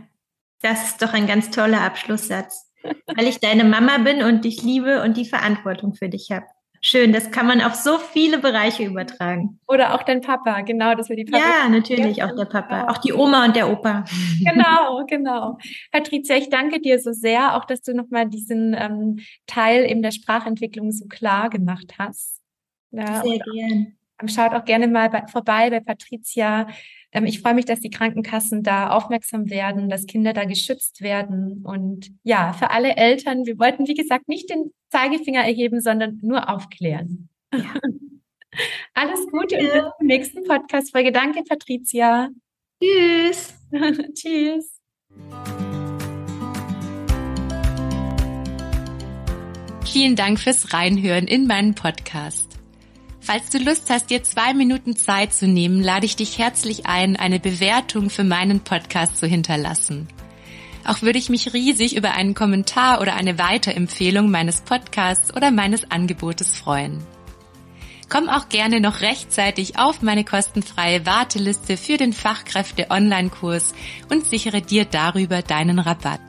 das 0.62 0.90
ist 0.90 1.02
doch 1.02 1.12
ein 1.12 1.26
ganz 1.26 1.50
toller 1.50 1.82
Abschlusssatz. 1.82 2.68
weil 3.16 3.26
ich 3.26 3.40
deine 3.40 3.64
Mama 3.64 3.98
bin 3.98 4.22
und 4.22 4.44
dich 4.44 4.62
liebe 4.62 5.02
und 5.02 5.16
die 5.16 5.24
Verantwortung 5.24 5.94
für 5.94 6.08
dich 6.08 6.30
habe. 6.30 6.46
Schön, 6.80 7.12
das 7.12 7.30
kann 7.30 7.46
man 7.46 7.60
auf 7.60 7.74
so 7.74 7.98
viele 7.98 8.38
Bereiche 8.38 8.84
übertragen. 8.84 9.58
Oder 9.66 9.94
auch 9.94 10.02
dein 10.02 10.20
Papa, 10.20 10.60
genau, 10.60 10.94
dass 10.94 11.08
wir 11.08 11.16
die 11.16 11.24
Papa. 11.24 11.42
Ja, 11.42 11.68
natürlich, 11.68 12.22
auch 12.22 12.34
der 12.36 12.44
Papa, 12.44 12.88
auch 12.88 12.98
die 12.98 13.12
Oma 13.12 13.44
und 13.44 13.56
der 13.56 13.70
Opa. 13.70 14.04
Genau, 14.44 15.04
genau. 15.06 15.58
Patricia, 15.90 16.36
ich 16.36 16.48
danke 16.48 16.80
dir 16.80 16.98
so 16.98 17.12
sehr, 17.12 17.56
auch 17.56 17.64
dass 17.64 17.82
du 17.82 17.94
nochmal 17.94 18.28
diesen 18.28 18.74
ähm, 18.78 19.18
Teil 19.46 19.90
eben 19.90 20.02
der 20.02 20.12
Sprachentwicklung 20.12 20.92
so 20.92 21.06
klar 21.06 21.50
gemacht 21.50 21.94
hast. 21.98 22.40
Ja, 22.90 23.22
sehr 23.22 23.38
gerne. 23.38 23.92
Schaut 24.26 24.52
auch 24.52 24.64
gerne 24.64 24.88
mal 24.88 25.10
bei, 25.10 25.26
vorbei 25.26 25.70
bei 25.70 25.80
Patricia 25.80 26.68
ähm, 27.12 27.26
ich 27.26 27.40
freue 27.40 27.54
mich, 27.54 27.64
dass 27.64 27.80
die 27.80 27.90
Krankenkassen 27.90 28.62
da 28.62 28.90
aufmerksam 28.90 29.50
werden, 29.50 29.88
dass 29.88 30.06
Kinder 30.06 30.32
da 30.32 30.44
geschützt 30.44 31.00
werden. 31.00 31.64
Und 31.64 32.10
ja, 32.22 32.52
für 32.52 32.70
alle 32.70 32.96
Eltern, 32.96 33.46
wir 33.46 33.58
wollten, 33.58 33.86
wie 33.86 33.94
gesagt, 33.94 34.28
nicht 34.28 34.50
den 34.50 34.72
Zeigefinger 34.90 35.42
erheben, 35.42 35.80
sondern 35.80 36.18
nur 36.22 36.48
aufklären. 36.48 37.28
Ja. 37.52 37.74
Alles 38.94 39.26
Gute 39.30 39.56
ja. 39.56 39.62
und 39.62 39.72
bis 39.72 39.82
zum 39.98 40.06
nächsten 40.06 40.44
Podcast-Folge. 40.44 41.12
Danke, 41.12 41.42
Patricia. 41.48 42.30
Tschüss. 42.82 43.54
Tschüss. 44.14 44.78
Vielen 49.84 50.16
Dank 50.16 50.38
fürs 50.38 50.72
Reinhören 50.72 51.26
in 51.26 51.46
meinen 51.46 51.74
Podcast. 51.74 52.47
Falls 53.28 53.50
du 53.50 53.58
Lust 53.58 53.90
hast, 53.90 54.08
dir 54.08 54.24
zwei 54.24 54.54
Minuten 54.54 54.96
Zeit 54.96 55.34
zu 55.34 55.46
nehmen, 55.46 55.82
lade 55.82 56.06
ich 56.06 56.16
dich 56.16 56.38
herzlich 56.38 56.86
ein, 56.86 57.14
eine 57.14 57.38
Bewertung 57.38 58.08
für 58.08 58.24
meinen 58.24 58.60
Podcast 58.60 59.18
zu 59.18 59.26
hinterlassen. 59.26 60.08
Auch 60.86 61.02
würde 61.02 61.18
ich 61.18 61.28
mich 61.28 61.52
riesig 61.52 61.94
über 61.94 62.12
einen 62.12 62.32
Kommentar 62.32 63.02
oder 63.02 63.16
eine 63.16 63.38
Weiterempfehlung 63.38 64.30
meines 64.30 64.62
Podcasts 64.62 65.36
oder 65.36 65.50
meines 65.50 65.90
Angebotes 65.90 66.56
freuen. 66.56 67.04
Komm 68.08 68.30
auch 68.30 68.48
gerne 68.48 68.80
noch 68.80 69.02
rechtzeitig 69.02 69.78
auf 69.78 70.00
meine 70.00 70.24
kostenfreie 70.24 71.04
Warteliste 71.04 71.76
für 71.76 71.98
den 71.98 72.14
Fachkräfte-Online-Kurs 72.14 73.74
und 74.08 74.24
sichere 74.24 74.62
dir 74.62 74.86
darüber 74.86 75.42
deinen 75.42 75.80
Rabatt. 75.80 76.20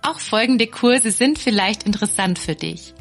Auch 0.00 0.20
folgende 0.20 0.68
Kurse 0.68 1.10
sind 1.10 1.38
vielleicht 1.38 1.82
interessant 1.82 2.38
für 2.38 2.54
dich 2.54 2.95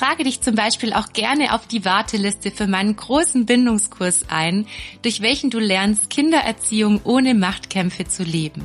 trage 0.00 0.24
dich 0.24 0.40
zum 0.40 0.54
Beispiel 0.54 0.94
auch 0.94 1.12
gerne 1.12 1.54
auf 1.54 1.66
die 1.66 1.84
Warteliste 1.84 2.50
für 2.50 2.66
meinen 2.66 2.96
großen 2.96 3.44
Bindungskurs 3.44 4.24
ein, 4.28 4.66
durch 5.02 5.20
welchen 5.20 5.50
du 5.50 5.58
lernst, 5.58 6.08
Kindererziehung 6.08 7.02
ohne 7.04 7.34
Machtkämpfe 7.34 8.06
zu 8.06 8.22
leben. 8.22 8.62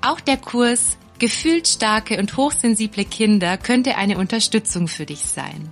Auch 0.00 0.20
der 0.20 0.38
Kurs 0.38 0.96
Gefühlsstarke 1.18 2.18
und 2.18 2.36
hochsensible 2.38 3.04
Kinder 3.04 3.58
könnte 3.58 3.96
eine 3.96 4.16
Unterstützung 4.16 4.88
für 4.88 5.04
dich 5.04 5.20
sein. 5.20 5.70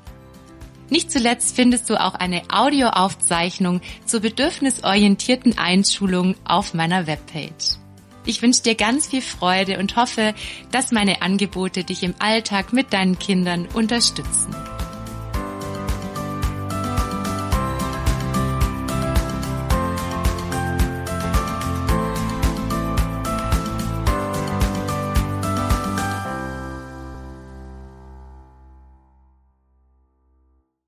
Nicht 0.90 1.11
zuletzt 1.11 1.57
findest 1.57 1.88
du 1.88 1.98
auch 1.98 2.14
eine 2.14 2.42
Audioaufzeichnung 2.52 3.81
zur 4.05 4.20
bedürfnisorientierten 4.20 5.57
Einschulung 5.57 6.37
auf 6.44 6.74
meiner 6.74 7.07
Webpage. 7.07 7.78
Ich 8.26 8.42
wünsche 8.42 8.62
dir 8.62 8.74
ganz 8.74 9.09
viel 9.09 9.22
Freude 9.22 9.78
und 9.78 9.96
hoffe, 9.96 10.35
dass 10.70 10.92
meine 10.92 11.22
Angebote 11.22 11.83
dich 11.83 12.02
im 12.02 12.14
Alltag 12.18 12.72
mit 12.74 12.92
deinen 12.92 13.18
Kindern 13.18 13.66
unterstützen. 13.74 14.55